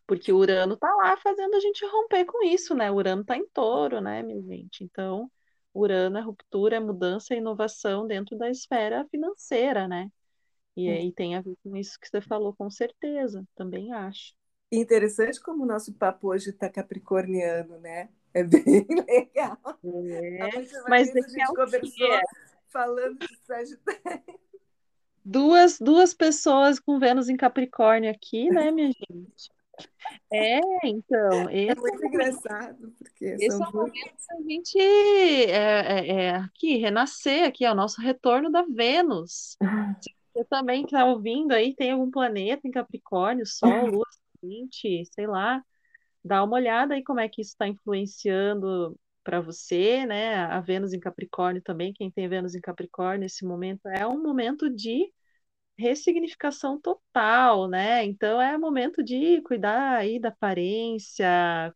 Porque 0.06 0.32
o 0.32 0.38
Urano 0.38 0.76
tá 0.76 0.94
lá 0.96 1.16
fazendo 1.18 1.56
a 1.56 1.60
gente 1.60 1.84
romper 1.86 2.26
com 2.26 2.44
isso, 2.44 2.74
né? 2.76 2.90
O 2.92 2.96
Urano 2.96 3.24
tá 3.24 3.36
em 3.36 3.46
touro, 3.48 4.00
né, 4.00 4.22
minha 4.22 4.40
gente? 4.42 4.84
Então, 4.84 5.30
Urano 5.74 6.18
é 6.18 6.20
ruptura, 6.22 6.76
é 6.76 6.80
mudança, 6.80 7.34
é 7.34 7.38
inovação 7.38 8.06
dentro 8.06 8.38
da 8.38 8.50
esfera 8.50 9.06
financeira, 9.10 9.88
né? 9.88 10.10
E 10.78 10.88
aí 10.88 11.12
tem 11.12 11.34
a 11.34 11.40
ver 11.40 11.56
com 11.62 11.76
isso 11.76 11.98
que 12.00 12.08
você 12.08 12.20
falou, 12.20 12.54
com 12.54 12.70
certeza, 12.70 13.44
também 13.56 13.92
acho. 13.92 14.32
Interessante 14.70 15.40
como 15.40 15.64
o 15.64 15.66
nosso 15.66 15.92
papo 15.94 16.28
hoje 16.28 16.50
está 16.50 16.68
capricorniano, 16.68 17.78
né? 17.78 18.10
É 18.32 18.44
bem 18.44 18.62
legal. 19.08 19.58
É, 19.84 20.38
mas 20.88 21.08
a 21.16 21.20
gente 21.20 21.46
conversou 21.54 22.20
falando 22.68 23.18
de 23.18 23.36
Sagitário. 23.46 24.38
Duas, 25.24 25.78
duas 25.78 26.14
pessoas 26.14 26.78
com 26.78 26.98
Vênus 26.98 27.28
em 27.28 27.36
Capricórnio 27.36 28.10
aqui, 28.10 28.48
né, 28.50 28.70
minha 28.70 28.88
gente? 28.88 29.50
É, 30.32 30.60
então. 30.84 31.48
é 31.50 31.74
muito 31.74 32.04
é 32.04 32.06
engraçado, 32.06 32.94
porque 32.98 33.24
esse 33.24 33.56
são 33.56 33.66
é 33.66 33.68
o 33.68 33.72
momento 33.72 33.92
que 33.92 34.32
a 34.32 34.42
gente 34.42 34.78
é, 34.78 35.50
é, 35.50 36.08
é, 36.08 36.30
aqui, 36.36 36.76
renascer 36.76 37.46
aqui, 37.46 37.64
é 37.64 37.72
o 37.72 37.74
nosso 37.74 38.00
retorno 38.00 38.50
da 38.50 38.62
Vênus. 38.62 39.56
Se 39.58 39.60
você 40.38 40.44
também 40.44 40.84
está 40.84 41.04
ouvindo 41.04 41.52
aí, 41.52 41.74
tem 41.74 41.90
algum 41.92 42.10
planeta 42.10 42.66
em 42.66 42.70
Capricórnio, 42.70 43.44
Sol, 43.46 43.68
Lua, 44.00 44.06
ascendente, 44.08 45.04
sei 45.12 45.26
lá, 45.26 45.62
dá 46.24 46.44
uma 46.44 46.54
olhada 46.56 46.94
aí 46.94 47.02
como 47.02 47.20
é 47.20 47.28
que 47.28 47.40
isso 47.40 47.52
está 47.52 47.66
influenciando 47.66 48.98
para 49.24 49.40
você, 49.40 50.06
né? 50.06 50.36
A 50.36 50.60
Vênus 50.60 50.92
em 50.92 51.00
Capricórnio 51.00 51.62
também, 51.62 51.92
quem 51.92 52.10
tem 52.10 52.28
Vênus 52.28 52.54
em 52.54 52.60
Capricórnio 52.60 53.20
nesse 53.20 53.44
momento, 53.44 53.86
é 53.88 54.06
um 54.06 54.22
momento 54.22 54.70
de 54.70 55.12
ressignificação 55.76 56.80
total, 56.80 57.68
né? 57.68 58.04
Então 58.04 58.40
é 58.40 58.56
momento 58.58 59.02
de 59.02 59.40
cuidar 59.42 59.96
aí 59.96 60.18
da 60.18 60.28
aparência, 60.28 61.26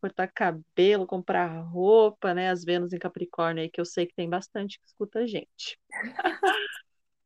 cortar 0.00 0.28
cabelo, 0.28 1.06
comprar 1.06 1.62
roupa, 1.62 2.34
né? 2.34 2.50
As 2.50 2.64
Vênus 2.64 2.92
em 2.92 2.98
Capricórnio 2.98 3.62
aí 3.62 3.70
que 3.70 3.80
eu 3.80 3.84
sei 3.84 4.06
que 4.06 4.14
tem 4.14 4.28
bastante 4.28 4.78
que 4.78 4.86
escuta 4.86 5.20
a 5.20 5.26
gente. 5.26 5.78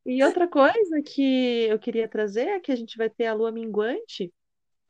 e 0.07 0.23
outra 0.23 0.47
coisa 0.47 1.01
que 1.01 1.65
eu 1.69 1.77
queria 1.77 2.07
trazer 2.07 2.47
é 2.47 2.59
que 2.59 2.71
a 2.71 2.75
gente 2.75 2.97
vai 2.97 3.09
ter 3.09 3.25
a 3.25 3.33
lua 3.33 3.51
minguante 3.51 4.33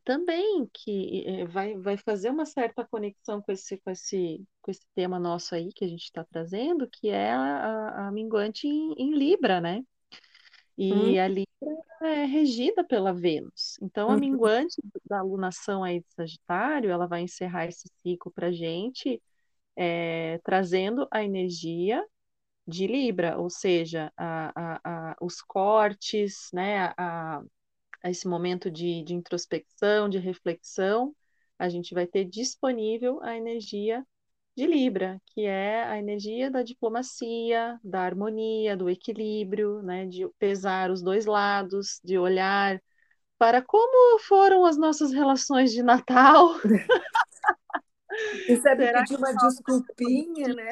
também, 0.08 0.70
que 0.72 1.26
eh, 1.28 1.46
vai, 1.46 1.76
vai 1.76 1.98
fazer 1.98 2.30
uma 2.30 2.46
certa 2.46 2.86
conexão 2.86 3.42
com 3.42 3.52
esse, 3.52 3.78
com 3.80 3.90
esse, 3.90 4.42
com 4.62 4.72
esse 4.72 4.86
tema 4.96 5.20
nosso 5.20 5.54
aí 5.54 5.74
que 5.74 5.84
a 5.84 5.88
gente 5.88 6.04
está 6.04 6.24
trazendo, 6.24 6.88
que 6.90 7.10
é 7.10 7.32
a, 7.32 8.08
a 8.08 8.12
minguante 8.12 8.68
em, 8.68 8.94
em 8.94 9.14
Libra, 9.14 9.60
né? 9.60 9.84
E 10.78 10.94
hum. 10.94 11.20
a 11.20 11.28
Libra 11.28 11.48
é 12.04 12.24
regida 12.24 12.84
pela 12.84 13.12
Vênus. 13.12 13.78
Então, 13.82 14.10
a 14.10 14.14
uhum. 14.14 14.20
minguante 14.20 14.80
da 15.04 15.20
alunação 15.20 15.84
aí 15.84 16.00
de 16.00 16.14
Sagitário, 16.14 16.92
ela 16.92 17.08
vai 17.08 17.22
encerrar 17.22 17.66
esse 17.66 17.90
ciclo 18.02 18.32
para 18.32 18.48
a 18.48 18.52
gente, 18.52 19.22
é, 19.76 20.40
trazendo 20.44 21.08
a 21.12 21.24
energia 21.24 22.06
de 22.68 22.86
Libra, 22.86 23.38
ou 23.38 23.50
seja, 23.50 24.12
a, 24.18 24.52
a, 24.56 25.12
a, 25.12 25.16
os 25.22 25.42
cortes, 25.42 26.50
né, 26.54 26.94
a, 26.98 27.42
esse 28.06 28.28
momento 28.28 28.70
de, 28.70 29.04
de 29.04 29.14
introspecção, 29.14 30.10
de 30.10 30.18
reflexão, 30.18 31.16
a 31.58 31.70
gente 31.70 31.94
vai 31.94 32.06
ter 32.06 32.26
disponível 32.26 33.22
a 33.24 33.36
energia 33.38 34.06
de 34.56 34.66
Libra, 34.66 35.22
que 35.28 35.46
é 35.46 35.84
a 35.84 35.98
energia 35.98 36.52
da 36.52 36.64
diplomacia, 36.64 37.80
da 37.84 38.02
harmonia, 38.02 38.76
do 38.76 38.90
equilíbrio, 38.90 39.82
né, 39.82 40.06
de 40.06 40.28
pesar 40.40 40.92
os 40.92 41.02
dois 41.02 41.26
lados, 41.26 42.02
de 42.04 42.18
olhar 42.18 42.82
para 43.38 43.62
como 43.62 44.20
foram 44.20 44.66
as 44.66 44.78
nossas 44.78 45.14
relações 45.14 45.72
de 45.72 45.84
Natal. 45.84 46.56
E 48.48 48.56
sabe 48.58 48.86
Será 48.86 49.02
pedir 49.02 49.18
uma 49.18 49.34
desculpinha, 49.34 50.48
né? 50.54 50.70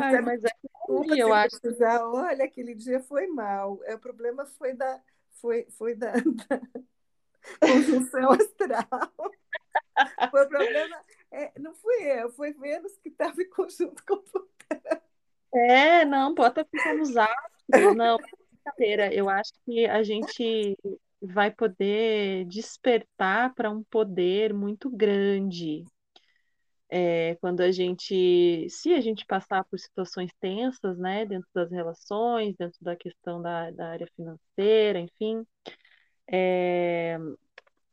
Ai, 0.00 0.20
mas 0.20 0.44
é 0.44 0.48
que 0.48 1.18
eu 1.18 1.32
acho. 1.32 1.60
Precisar, 1.60 2.04
olha, 2.06 2.44
aquele 2.44 2.74
dia 2.74 3.00
foi 3.00 3.26
mal. 3.26 3.80
É, 3.84 3.94
o 3.94 3.98
problema 3.98 4.44
foi 4.44 4.74
da, 4.74 5.00
foi, 5.40 5.66
foi 5.70 5.94
da, 5.94 6.12
da 6.48 6.60
conjunção 7.60 8.30
astral. 8.30 9.22
Foi 10.30 10.44
o 10.44 10.48
problema, 10.48 11.04
é, 11.30 11.52
não 11.58 11.74
fui 11.74 11.94
eu, 12.04 12.30
foi 12.30 12.52
Vênus 12.52 12.96
que 12.98 13.08
estava 13.08 13.40
em 13.40 13.48
conjunto 13.48 14.02
com 14.06 14.18
Plutão. 14.18 14.48
É, 15.54 16.04
não, 16.04 16.34
pode 16.34 16.64
ficar 16.64 16.94
nos 16.94 17.16
astros, 17.16 17.96
não, 17.96 18.16
brincadeira. 18.16 19.12
Eu 19.12 19.28
acho 19.28 19.52
que 19.64 19.86
a 19.86 20.02
gente 20.02 20.76
vai 21.20 21.50
poder 21.50 22.46
despertar 22.46 23.54
para 23.54 23.70
um 23.70 23.82
poder 23.84 24.54
muito 24.54 24.90
grande. 24.90 25.84
É, 26.94 27.36
quando 27.36 27.62
a 27.62 27.72
gente, 27.72 28.68
se 28.68 28.92
a 28.92 29.00
gente 29.00 29.24
passar 29.24 29.64
por 29.64 29.78
situações 29.78 30.30
tensas, 30.38 30.98
né, 30.98 31.24
dentro 31.24 31.48
das 31.54 31.70
relações, 31.70 32.54
dentro 32.58 32.78
da 32.82 32.94
questão 32.94 33.40
da, 33.40 33.70
da 33.70 33.88
área 33.92 34.06
financeira, 34.14 35.00
enfim, 35.00 35.42
é, 36.30 37.18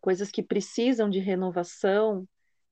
coisas 0.01 0.31
que 0.31 0.43
precisam 0.43 1.09
de 1.09 1.19
renovação, 1.19 2.27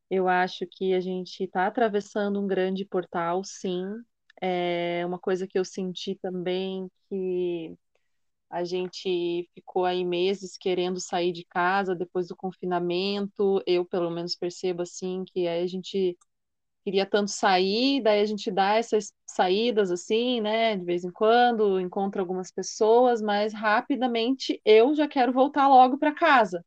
eu 0.10 0.28
acho 0.28 0.66
que 0.72 0.94
a 0.94 1.00
gente 1.02 1.44
está 1.46 1.68
atravessando 1.68 2.42
um 2.42 2.48
grande 2.48 2.86
portal, 2.86 3.44
sim. 3.44 3.84
É 4.42 5.06
uma 5.06 5.20
coisa 5.20 5.48
que 5.48 5.60
eu 5.60 5.66
senti 5.66 6.16
também 6.22 6.90
que 7.10 7.76
a 8.50 8.64
gente 8.64 9.50
ficou 9.54 9.86
aí 9.86 10.06
meses 10.06 10.58
querendo 10.58 11.00
sair 11.00 11.32
de 11.32 11.46
casa 11.46 11.96
depois 11.96 12.28
do 12.28 12.36
confinamento. 12.36 13.62
Eu, 13.66 13.86
pelo 13.86 14.10
menos, 14.10 14.36
percebo 14.36 14.84
assim 14.84 15.24
que 15.26 15.48
aí 15.48 15.64
a 15.64 15.68
gente 15.68 16.18
queria 16.84 17.06
tanto 17.06 17.30
sair, 17.32 18.02
daí 18.02 18.22
a 18.22 18.26
gente 18.26 18.50
dá 18.50 18.76
essas 18.76 19.12
saídas 19.26 19.92
assim, 19.92 20.40
né, 20.40 20.78
de 20.78 20.86
vez 20.86 21.04
em 21.04 21.12
quando, 21.12 21.82
encontra 21.82 22.22
algumas 22.22 22.50
pessoas, 22.50 23.22
mas 23.22 23.54
rapidamente 23.54 24.62
eu 24.64 24.96
já 24.96 25.06
quero 25.06 25.34
voltar 25.34 25.68
logo 25.68 25.98
para 25.98 26.16
casa. 26.16 26.64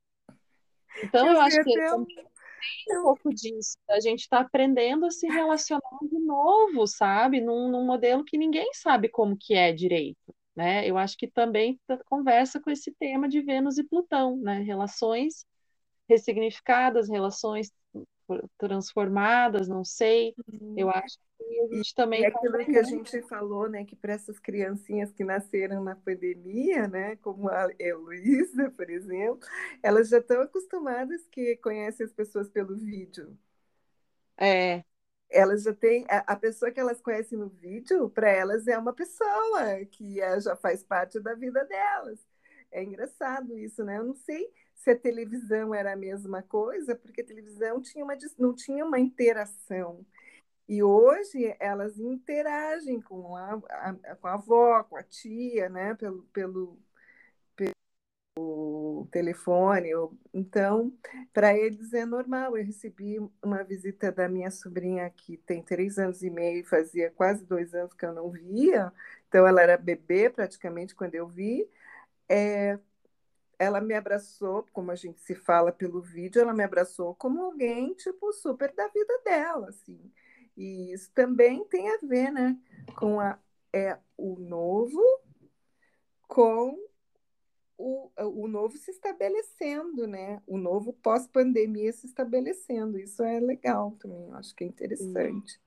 Então, 1.02 1.26
eu, 1.26 1.32
eu 1.32 1.40
acho 1.40 1.56
que 1.64 1.72
tem 1.72 2.98
um 2.98 3.02
pouco 3.02 3.30
disso. 3.30 3.78
A 3.88 3.98
gente 4.00 4.20
está 4.20 4.40
aprendendo 4.40 5.06
a 5.06 5.10
se 5.10 5.26
relacionar 5.26 5.98
de 6.02 6.18
novo, 6.18 6.86
sabe? 6.86 7.40
Num, 7.40 7.70
num, 7.70 7.86
modelo 7.86 8.22
que 8.22 8.36
ninguém 8.36 8.74
sabe 8.74 9.08
como 9.08 9.36
que 9.38 9.54
é 9.54 9.72
direito, 9.72 10.34
né? 10.60 10.86
Eu 10.86 10.98
acho 10.98 11.16
que 11.16 11.26
também 11.26 11.80
conversa 12.04 12.60
com 12.60 12.70
esse 12.70 12.92
tema 12.92 13.26
de 13.26 13.40
Vênus 13.40 13.78
e 13.78 13.84
Plutão, 13.84 14.36
né? 14.36 14.60
Relações 14.60 15.46
ressignificadas, 16.06 17.08
relações 17.08 17.72
transformadas, 18.58 19.68
não 19.68 19.82
sei. 19.82 20.34
Eu 20.76 20.88
uhum. 20.88 20.92
acho 20.92 21.16
que 21.38 21.60
a 21.60 21.74
gente 21.74 21.94
também. 21.94 22.20
E 22.20 22.26
aquilo 22.26 22.58
tá 22.58 22.64
que 22.66 22.76
a 22.76 22.82
gente 22.82 23.22
falou, 23.22 23.70
né, 23.70 23.86
que 23.86 23.96
para 23.96 24.12
essas 24.12 24.38
criancinhas 24.38 25.10
que 25.12 25.24
nasceram 25.24 25.82
na 25.82 25.96
pandemia, 25.96 26.86
né, 26.86 27.16
como 27.16 27.48
a 27.48 27.70
Heloísa, 27.78 28.70
por 28.76 28.90
exemplo, 28.90 29.40
elas 29.82 30.10
já 30.10 30.18
estão 30.18 30.42
acostumadas 30.42 31.26
que 31.28 31.56
conhecem 31.56 32.04
as 32.04 32.12
pessoas 32.12 32.50
pelo 32.50 32.76
vídeo. 32.76 33.34
É. 34.36 34.84
Elas 35.30 35.62
já 35.62 35.72
têm. 35.72 36.04
A 36.08 36.36
pessoa 36.36 36.70
que 36.70 36.80
elas 36.80 37.00
conhecem 37.00 37.38
no 37.38 37.48
vídeo, 37.48 38.10
para 38.10 38.28
elas 38.28 38.66
é 38.66 38.76
uma 38.76 38.92
pessoa 38.92 39.84
que 39.90 40.20
é, 40.20 40.40
já 40.40 40.56
faz 40.56 40.82
parte 40.82 41.20
da 41.20 41.34
vida 41.34 41.64
delas. 41.64 42.18
É 42.72 42.82
engraçado 42.82 43.56
isso, 43.56 43.84
né? 43.84 43.98
Eu 43.98 44.04
não 44.04 44.14
sei 44.14 44.52
se 44.74 44.90
a 44.90 44.98
televisão 44.98 45.74
era 45.74 45.92
a 45.92 45.96
mesma 45.96 46.42
coisa, 46.42 46.94
porque 46.94 47.20
a 47.20 47.26
televisão 47.26 47.80
tinha 47.80 48.04
uma, 48.04 48.16
não 48.38 48.54
tinha 48.54 48.84
uma 48.84 48.98
interação. 48.98 50.04
E 50.68 50.82
hoje 50.82 51.54
elas 51.58 51.98
interagem 51.98 53.00
com 53.00 53.36
a, 53.36 53.60
a, 53.70 54.16
com 54.16 54.26
a 54.28 54.34
avó, 54.34 54.84
com 54.84 54.96
a 54.96 55.02
tia, 55.02 55.68
né? 55.68 55.94
pelo, 55.94 56.22
pelo, 56.32 56.78
pelo 58.40 59.08
telefone. 59.10 59.90
Então, 60.32 60.92
para 61.32 61.56
eles 61.56 61.92
é 61.92 62.04
normal. 62.04 62.56
Eu 62.56 62.64
recebi 62.64 63.18
uma 63.42 63.62
visita 63.62 64.10
da 64.10 64.28
minha 64.28 64.50
sobrinha 64.50 65.08
que 65.10 65.36
tem 65.38 65.62
três 65.62 65.98
anos 65.98 66.22
e 66.22 66.30
meio, 66.30 66.64
fazia 66.64 67.10
quase 67.10 67.44
dois 67.44 67.74
anos 67.74 67.94
que 67.94 68.04
eu 68.04 68.12
não 68.12 68.30
via, 68.30 68.92
então 69.28 69.46
ela 69.46 69.62
era 69.62 69.76
bebê 69.76 70.30
praticamente 70.30 70.94
quando 70.94 71.14
eu 71.14 71.26
vi. 71.26 71.68
É, 72.28 72.78
ela 73.58 73.80
me 73.80 73.94
abraçou, 73.94 74.66
como 74.72 74.90
a 74.90 74.94
gente 74.94 75.20
se 75.20 75.34
fala 75.34 75.72
pelo 75.72 76.00
vídeo, 76.00 76.40
ela 76.40 76.54
me 76.54 76.64
abraçou 76.64 77.14
como 77.14 77.44
alguém, 77.44 77.92
tipo, 77.94 78.32
super 78.32 78.72
da 78.74 78.88
vida 78.88 79.20
dela, 79.24 79.68
assim. 79.68 80.00
E 80.56 80.92
isso 80.92 81.10
também 81.14 81.64
tem 81.64 81.88
a 81.90 81.98
ver, 82.02 82.30
né, 82.30 82.56
com 82.96 83.20
a, 83.20 83.38
é, 83.72 83.98
o 84.16 84.36
novo 84.36 85.00
com 86.26 86.89
o, 87.80 88.10
o 88.44 88.48
novo 88.48 88.76
se 88.76 88.90
estabelecendo, 88.90 90.06
né? 90.06 90.42
O 90.46 90.58
novo 90.58 90.92
pós-pandemia 90.92 91.92
se 91.92 92.06
estabelecendo. 92.06 92.98
Isso 92.98 93.22
é 93.22 93.40
legal 93.40 93.92
também, 94.00 94.26
eu 94.28 94.34
acho 94.36 94.54
que 94.54 94.64
é 94.64 94.66
interessante. 94.66 95.60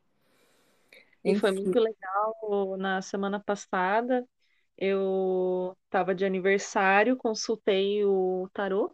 E 1.24 1.36
foi 1.36 1.52
muito 1.52 1.80
legal 1.80 2.78
na 2.78 3.02
semana 3.02 3.40
passada 3.40 4.28
eu 4.78 5.78
estava 5.86 6.16
de 6.16 6.26
aniversário, 6.26 7.18
consultei 7.18 8.04
o 8.06 8.50
tarô 8.54 8.94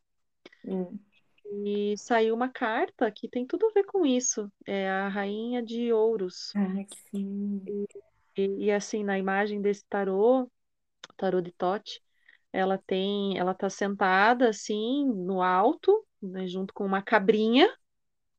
Hum. 0.68 1.00
e 1.64 1.96
saiu 1.98 2.34
uma 2.36 2.50
carta 2.50 3.12
que 3.12 3.28
tem 3.28 3.46
tudo 3.46 3.66
a 3.68 3.72
ver 3.74 3.84
com 3.86 4.06
isso. 4.06 4.52
É 4.66 4.90
a 4.90 5.08
Rainha 5.10 5.62
de 5.62 5.92
Ouros. 5.92 6.56
Ah, 6.56 6.86
sim. 7.12 7.72
E, 8.36 8.66
e, 8.66 8.72
assim, 8.72 9.04
na 9.04 9.18
imagem 9.18 9.62
desse 9.62 9.86
tarô, 9.88 10.50
tarô 11.18 11.42
de 11.42 11.52
Tote, 11.54 12.02
ela 12.54 12.78
tem, 12.78 13.38
ela 13.38 13.54
tá 13.54 13.70
sentada 13.70 14.50
assim 14.50 15.06
no 15.08 15.42
alto, 15.42 16.06
né, 16.22 16.48
junto 16.48 16.74
com 16.74 16.86
uma 16.86 17.02
cabrinha, 17.02 17.70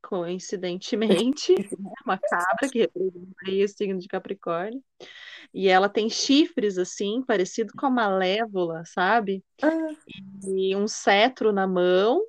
coincidentemente, 0.03 1.55
né, 1.79 1.93
uma 2.07 2.19
cabra 2.19 2.69
que 2.71 2.81
representa 2.81 3.35
aí 3.47 3.65
o 3.65 3.69
signo 3.69 3.99
de 4.01 4.09
Capricórnio. 4.09 4.83
E 5.55 5.69
ela 5.69 5.89
tem 5.89 6.11
chifres 6.11 6.79
assim, 6.79 7.23
parecido 7.25 7.73
com 7.77 7.87
a 7.87 7.91
malévola, 7.91 8.85
sabe? 8.87 9.45
Ah, 9.63 10.11
E 10.43 10.75
um 10.77 10.87
cetro 10.89 11.53
na 11.53 11.67
mão. 11.67 12.23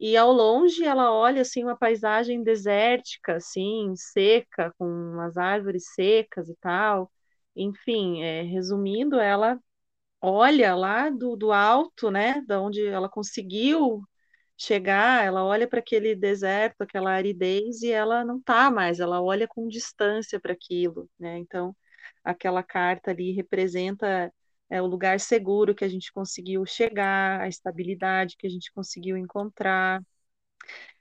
E 0.00 0.16
ao 0.16 0.32
longe 0.32 0.84
ela 0.84 1.12
olha 1.12 1.42
assim 1.42 1.64
uma 1.64 1.76
paisagem 1.78 2.42
desértica, 2.42 3.36
assim, 3.36 3.94
seca, 3.96 4.74
com 4.78 4.86
umas 4.86 5.36
árvores 5.38 5.86
secas 5.94 6.48
e 6.50 6.56
tal. 6.60 7.10
Enfim, 7.56 8.22
é, 8.22 8.42
resumindo, 8.42 9.20
ela 9.20 9.58
olha 10.20 10.74
lá 10.74 11.10
do, 11.10 11.36
do 11.36 11.52
alto, 11.52 12.10
né, 12.10 12.42
da 12.46 12.60
onde 12.60 12.84
ela 12.86 13.08
conseguiu 13.08 14.02
chegar, 14.56 15.24
ela 15.24 15.44
olha 15.44 15.66
para 15.68 15.80
aquele 15.80 16.14
deserto, 16.14 16.82
aquela 16.82 17.12
aridez 17.12 17.82
e 17.82 17.90
ela 17.92 18.24
não 18.24 18.40
tá 18.40 18.70
mais, 18.70 19.00
ela 19.00 19.22
olha 19.22 19.48
com 19.48 19.68
distância 19.68 20.38
para 20.40 20.52
aquilo, 20.52 21.08
né? 21.18 21.38
Então, 21.38 21.74
aquela 22.24 22.62
carta 22.62 23.10
ali 23.10 23.32
representa 23.32 24.32
é, 24.70 24.82
o 24.82 24.86
lugar 24.86 25.18
seguro 25.20 25.74
que 25.74 25.84
a 25.84 25.88
gente 25.88 26.12
conseguiu 26.12 26.64
chegar, 26.66 27.40
a 27.40 27.48
estabilidade 27.48 28.36
que 28.38 28.46
a 28.46 28.50
gente 28.50 28.72
conseguiu 28.72 29.16
encontrar, 29.16 30.02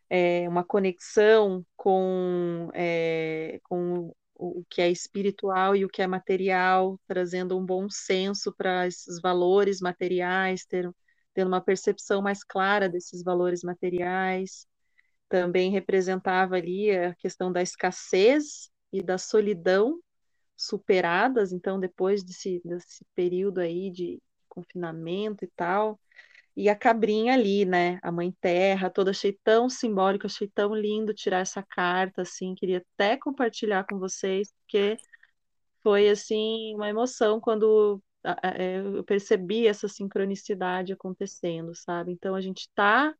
é, 0.10 0.48
uma 0.50 0.64
conexão 0.64 1.66
com, 1.78 2.70
é, 2.74 3.60
com 3.64 4.14
o 4.40 4.64
que 4.70 4.82
é 4.82 4.90
espiritual 4.90 5.76
e 5.76 5.84
o 5.84 5.90
que 5.90 6.02
é 6.02 6.08
material, 6.08 6.98
trazendo 7.06 7.58
um 7.60 7.66
bom 7.66 7.90
senso 7.90 8.54
para 8.56 8.88
esses 8.88 9.20
valores 9.20 9.82
materiais, 9.82 10.66
ter, 10.66 10.90
tendo 11.34 11.50
uma 11.50 11.60
percepção 11.60 12.22
mais 12.22 12.42
clara 12.42 12.88
desses 12.88 13.22
valores 13.22 13.64
materiais. 13.64 14.66
Também 15.28 15.70
representava 15.72 16.56
ali 16.56 16.90
a 16.90 17.14
questão 17.16 17.52
da 17.52 17.62
escassez 17.62 18.70
e 18.94 19.04
da 19.04 19.18
solidão 19.18 20.00
superadas, 20.56 21.52
então 21.52 21.78
depois 21.78 22.24
desse, 22.24 22.62
desse 22.64 23.06
período 23.14 23.60
aí 23.60 23.92
de 23.92 24.22
confinamento 24.48 25.44
e 25.44 25.50
tal, 25.56 26.00
e 26.60 26.70
a 26.70 26.76
cabrinha 26.76 27.34
ali, 27.34 27.66
né? 27.66 28.00
A 28.04 28.12
mãe 28.12 28.34
terra, 28.42 28.90
toda 28.90 29.12
achei 29.12 29.34
tão 29.44 29.70
simbólico, 29.70 30.26
achei 30.26 30.50
tão 30.50 30.76
lindo 30.76 31.14
tirar 31.14 31.40
essa 31.40 31.64
carta, 31.64 32.24
assim, 32.24 32.54
queria 32.56 32.84
até 32.96 33.18
compartilhar 33.18 33.86
com 33.86 33.98
vocês, 33.98 34.52
porque 34.60 34.98
foi 35.82 36.10
assim 36.10 36.76
uma 36.76 36.90
emoção 36.90 37.40
quando 37.40 38.02
é, 38.44 38.80
eu 38.80 39.04
percebi 39.06 39.68
essa 39.68 39.88
sincronicidade 39.88 40.94
acontecendo, 40.94 41.74
sabe? 41.76 42.12
Então 42.12 42.36
a 42.36 42.42
gente 42.42 42.70
tá 42.76 43.16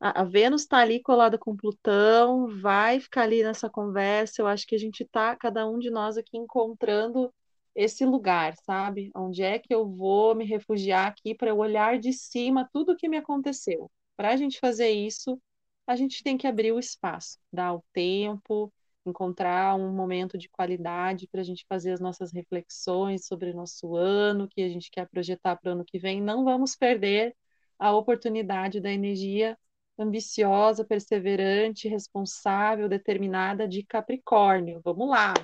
a, 0.00 0.24
Vênus 0.24 0.62
está 0.62 0.78
ali 0.78 1.00
colada 1.00 1.38
com 1.38 1.56
Plutão, 1.56 2.48
vai 2.60 2.98
ficar 2.98 3.22
ali 3.22 3.44
nessa 3.44 3.70
conversa. 3.70 4.42
Eu 4.42 4.48
acho 4.48 4.66
que 4.66 4.74
a 4.74 4.78
gente 4.78 5.04
está, 5.04 5.36
cada 5.36 5.64
um 5.68 5.78
de 5.78 5.90
nós 5.90 6.16
aqui, 6.16 6.36
encontrando 6.36 7.32
esse 7.74 8.04
lugar, 8.04 8.54
sabe? 8.64 9.10
Onde 9.14 9.42
é 9.42 9.58
que 9.58 9.74
eu 9.74 9.88
vou 9.88 10.34
me 10.34 10.44
refugiar 10.44 11.06
aqui 11.06 11.34
para 11.34 11.50
eu 11.50 11.58
olhar 11.58 11.98
de 11.98 12.12
cima 12.12 12.68
tudo 12.72 12.92
o 12.92 12.96
que 12.96 13.08
me 13.08 13.16
aconteceu. 13.16 13.90
Para 14.16 14.30
a 14.30 14.36
gente 14.36 14.58
fazer 14.60 14.90
isso, 14.90 15.40
a 15.86 15.96
gente 15.96 16.22
tem 16.22 16.36
que 16.36 16.46
abrir 16.46 16.72
o 16.72 16.78
espaço, 16.78 17.38
dar 17.52 17.74
o 17.74 17.84
tempo, 17.92 18.72
encontrar 19.04 19.74
um 19.74 19.92
momento 19.92 20.38
de 20.38 20.48
qualidade 20.48 21.26
para 21.28 21.40
a 21.40 21.44
gente 21.44 21.64
fazer 21.68 21.92
as 21.92 22.00
nossas 22.00 22.32
reflexões 22.32 23.26
sobre 23.26 23.50
o 23.50 23.54
nosso 23.54 23.96
ano, 23.96 24.48
que 24.48 24.62
a 24.62 24.68
gente 24.68 24.90
quer 24.90 25.08
projetar 25.08 25.56
para 25.56 25.70
o 25.70 25.72
ano 25.72 25.84
que 25.84 25.98
vem. 25.98 26.20
Não 26.20 26.44
vamos 26.44 26.76
perder 26.76 27.34
a 27.78 27.92
oportunidade 27.92 28.80
da 28.80 28.92
energia 28.92 29.58
ambiciosa, 29.98 30.84
perseverante, 30.84 31.88
responsável, 31.88 32.88
determinada 32.88 33.68
de 33.68 33.84
Capricórnio. 33.84 34.80
Vamos 34.84 35.08
lá, 35.08 35.34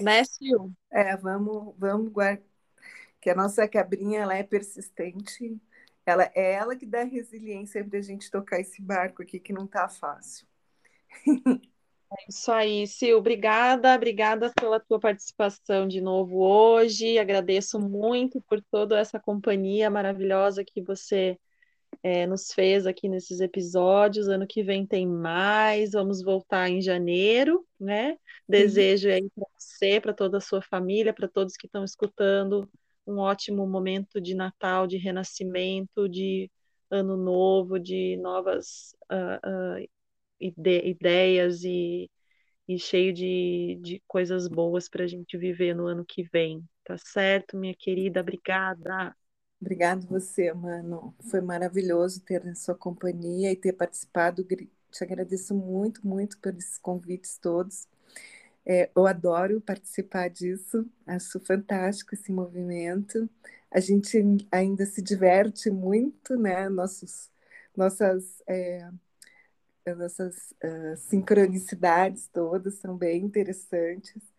né, 0.00 0.24
Sil? 0.24 0.72
É, 0.90 1.16
vamos, 1.16 1.74
vamos 1.78 2.12
guardar. 2.12 2.44
Que 3.20 3.30
a 3.30 3.34
nossa 3.36 3.68
cabrinha 3.68 4.20
ela 4.20 4.36
é 4.36 4.42
persistente, 4.42 5.60
ela 6.04 6.24
é 6.34 6.52
ela 6.54 6.74
que 6.76 6.84
dá 6.84 7.04
resiliência 7.04 7.84
para 7.84 7.98
a 7.98 8.02
gente 8.02 8.30
tocar 8.30 8.60
esse 8.60 8.82
barco 8.82 9.22
aqui 9.22 9.38
que 9.38 9.52
não 9.52 9.64
está 9.64 9.88
fácil. 9.88 10.46
É 12.12 12.24
isso 12.28 12.52
aí, 12.52 12.86
Sil. 12.86 13.16
Obrigada, 13.16 13.94
obrigada 13.94 14.52
pela 14.60 14.78
tua 14.78 15.00
participação 15.00 15.88
de 15.88 16.00
novo 16.00 16.40
hoje. 16.42 17.18
Agradeço 17.18 17.80
muito 17.80 18.38
por 18.42 18.60
toda 18.70 18.98
essa 18.98 19.18
companhia 19.18 19.88
maravilhosa 19.88 20.62
que 20.62 20.82
você 20.82 21.38
é, 22.02 22.26
nos 22.26 22.52
fez 22.52 22.86
aqui 22.86 23.08
nesses 23.08 23.40
episódios. 23.40 24.28
Ano 24.28 24.46
que 24.46 24.62
vem 24.62 24.86
tem 24.86 25.06
mais, 25.06 25.92
vamos 25.92 26.22
voltar 26.22 26.68
em 26.68 26.80
janeiro, 26.80 27.66
né? 27.78 28.16
Desejo 28.48 29.08
aí 29.08 29.28
para 29.34 29.46
você, 29.58 30.00
para 30.00 30.14
toda 30.14 30.38
a 30.38 30.40
sua 30.40 30.62
família, 30.62 31.12
para 31.12 31.28
todos 31.28 31.56
que 31.56 31.66
estão 31.66 31.84
escutando, 31.84 32.68
um 33.06 33.18
ótimo 33.18 33.66
momento 33.66 34.20
de 34.20 34.34
Natal, 34.34 34.86
de 34.86 34.96
renascimento, 34.96 36.08
de 36.08 36.50
ano 36.90 37.16
novo, 37.16 37.78
de 37.78 38.16
novas 38.18 38.94
uh, 39.10 39.80
uh, 39.80 39.88
ide 40.40 40.88
ideias 40.88 41.64
e, 41.64 42.10
e 42.68 42.78
cheio 42.78 43.12
de, 43.12 43.78
de 43.80 44.02
coisas 44.06 44.48
boas 44.48 44.88
para 44.88 45.04
a 45.04 45.06
gente 45.06 45.38
viver 45.38 45.74
no 45.74 45.86
ano 45.86 46.04
que 46.06 46.22
vem. 46.24 46.62
Tá 46.84 46.96
certo, 46.98 47.56
minha 47.56 47.74
querida? 47.74 48.20
Obrigada. 48.20 49.14
Obrigado 49.62 50.06
você, 50.08 50.52
mano. 50.52 51.14
Foi 51.30 51.40
maravilhoso 51.40 52.20
ter 52.22 52.46
a 52.48 52.54
sua 52.54 52.74
companhia 52.74 53.52
e 53.52 53.56
ter 53.56 53.72
participado. 53.72 54.44
Te 54.44 55.04
agradeço 55.04 55.54
muito, 55.54 56.06
muito 56.06 56.36
esses 56.58 56.78
convites 56.78 57.38
todos. 57.38 57.86
É, 58.66 58.90
eu 58.96 59.06
adoro 59.06 59.60
participar 59.60 60.28
disso, 60.30 60.86
acho 61.06 61.40
fantástico 61.40 62.14
esse 62.14 62.32
movimento. 62.32 63.28
A 63.70 63.80
gente 63.80 64.18
ainda 64.52 64.86
se 64.86 65.02
diverte 65.02 65.70
muito, 65.70 66.36
né? 66.36 66.68
Nossos, 66.68 67.30
nossas, 67.76 68.42
é, 68.48 68.90
nossas 69.96 70.52
uh, 70.64 70.96
sincronicidades 70.96 72.28
todas 72.28 72.74
são 72.76 72.96
bem 72.96 73.24
interessantes. 73.24 74.31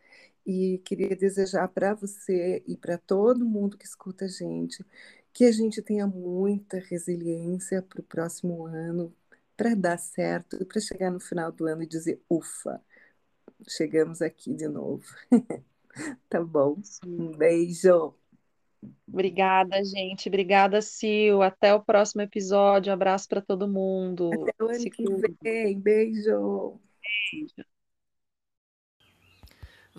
E 0.45 0.79
queria 0.79 1.15
desejar 1.15 1.67
para 1.69 1.93
você 1.93 2.63
e 2.67 2.75
para 2.75 2.97
todo 2.97 3.45
mundo 3.45 3.77
que 3.77 3.85
escuta 3.85 4.25
a 4.25 4.27
gente 4.27 4.85
que 5.33 5.45
a 5.45 5.51
gente 5.51 5.81
tenha 5.81 6.05
muita 6.05 6.77
resiliência 6.77 7.81
para 7.81 7.99
o 7.99 8.03
próximo 8.03 8.67
ano, 8.67 9.13
para 9.57 9.75
dar 9.75 9.97
certo 9.97 10.63
para 10.65 10.79
chegar 10.79 11.11
no 11.11 11.19
final 11.19 11.51
do 11.51 11.65
ano 11.65 11.81
e 11.83 11.87
dizer: 11.87 12.21
ufa, 12.29 12.79
chegamos 13.67 14.21
aqui 14.21 14.53
de 14.53 14.67
novo. 14.67 15.03
tá 16.29 16.41
bom? 16.41 16.77
Um 17.05 17.31
beijo. 17.31 18.13
Obrigada, 19.07 19.83
gente. 19.83 20.27
Obrigada, 20.27 20.81
Sil. 20.83 21.41
Até 21.41 21.73
o 21.73 21.83
próximo 21.83 22.21
episódio. 22.21 22.91
Um 22.91 22.93
abraço 22.93 23.27
para 23.27 23.41
todo 23.41 23.67
mundo. 23.67 24.29
Até 24.33 24.63
o 24.63 24.67
ano 24.67 24.79
Se 24.79 24.89
que 24.89 25.05
vem. 25.41 25.79
Beijo. 25.79 26.79
Beijo. 27.31 27.72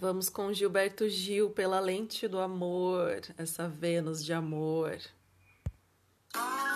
Vamos 0.05 0.29
com 0.29 0.53
Gilberto 0.53 1.09
Gil 1.09 1.49
pela 1.49 1.81
lente 1.81 2.29
do 2.29 2.39
amor, 2.39 3.23
essa 3.39 3.67
Vênus 3.67 4.23
de 4.23 4.35
amor. 4.35 4.99
uma 6.37 6.74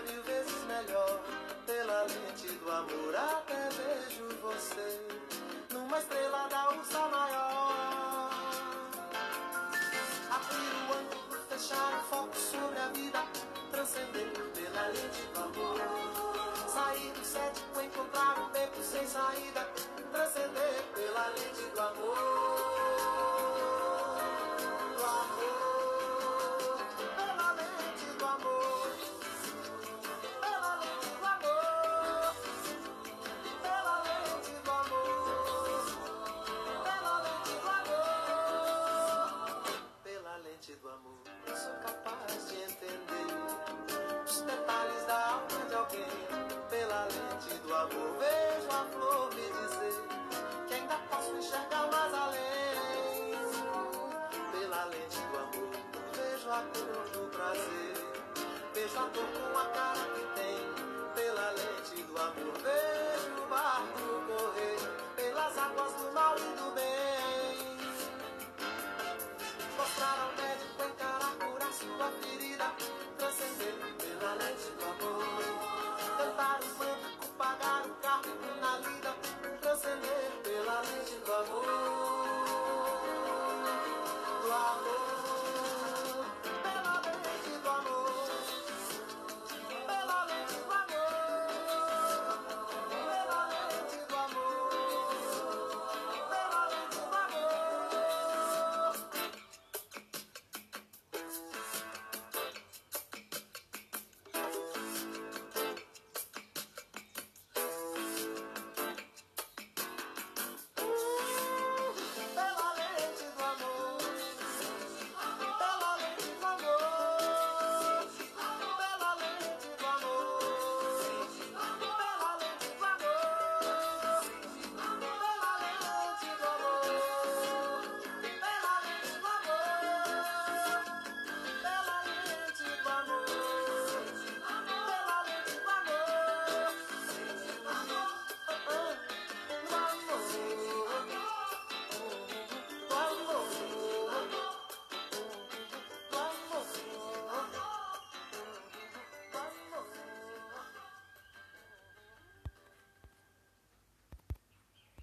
mil 0.00 0.22
vezes 0.22 0.64
melhor, 0.66 1.20
pela 1.66 2.02
lente 2.02 2.48
do 2.58 2.70
amor. 2.70 3.14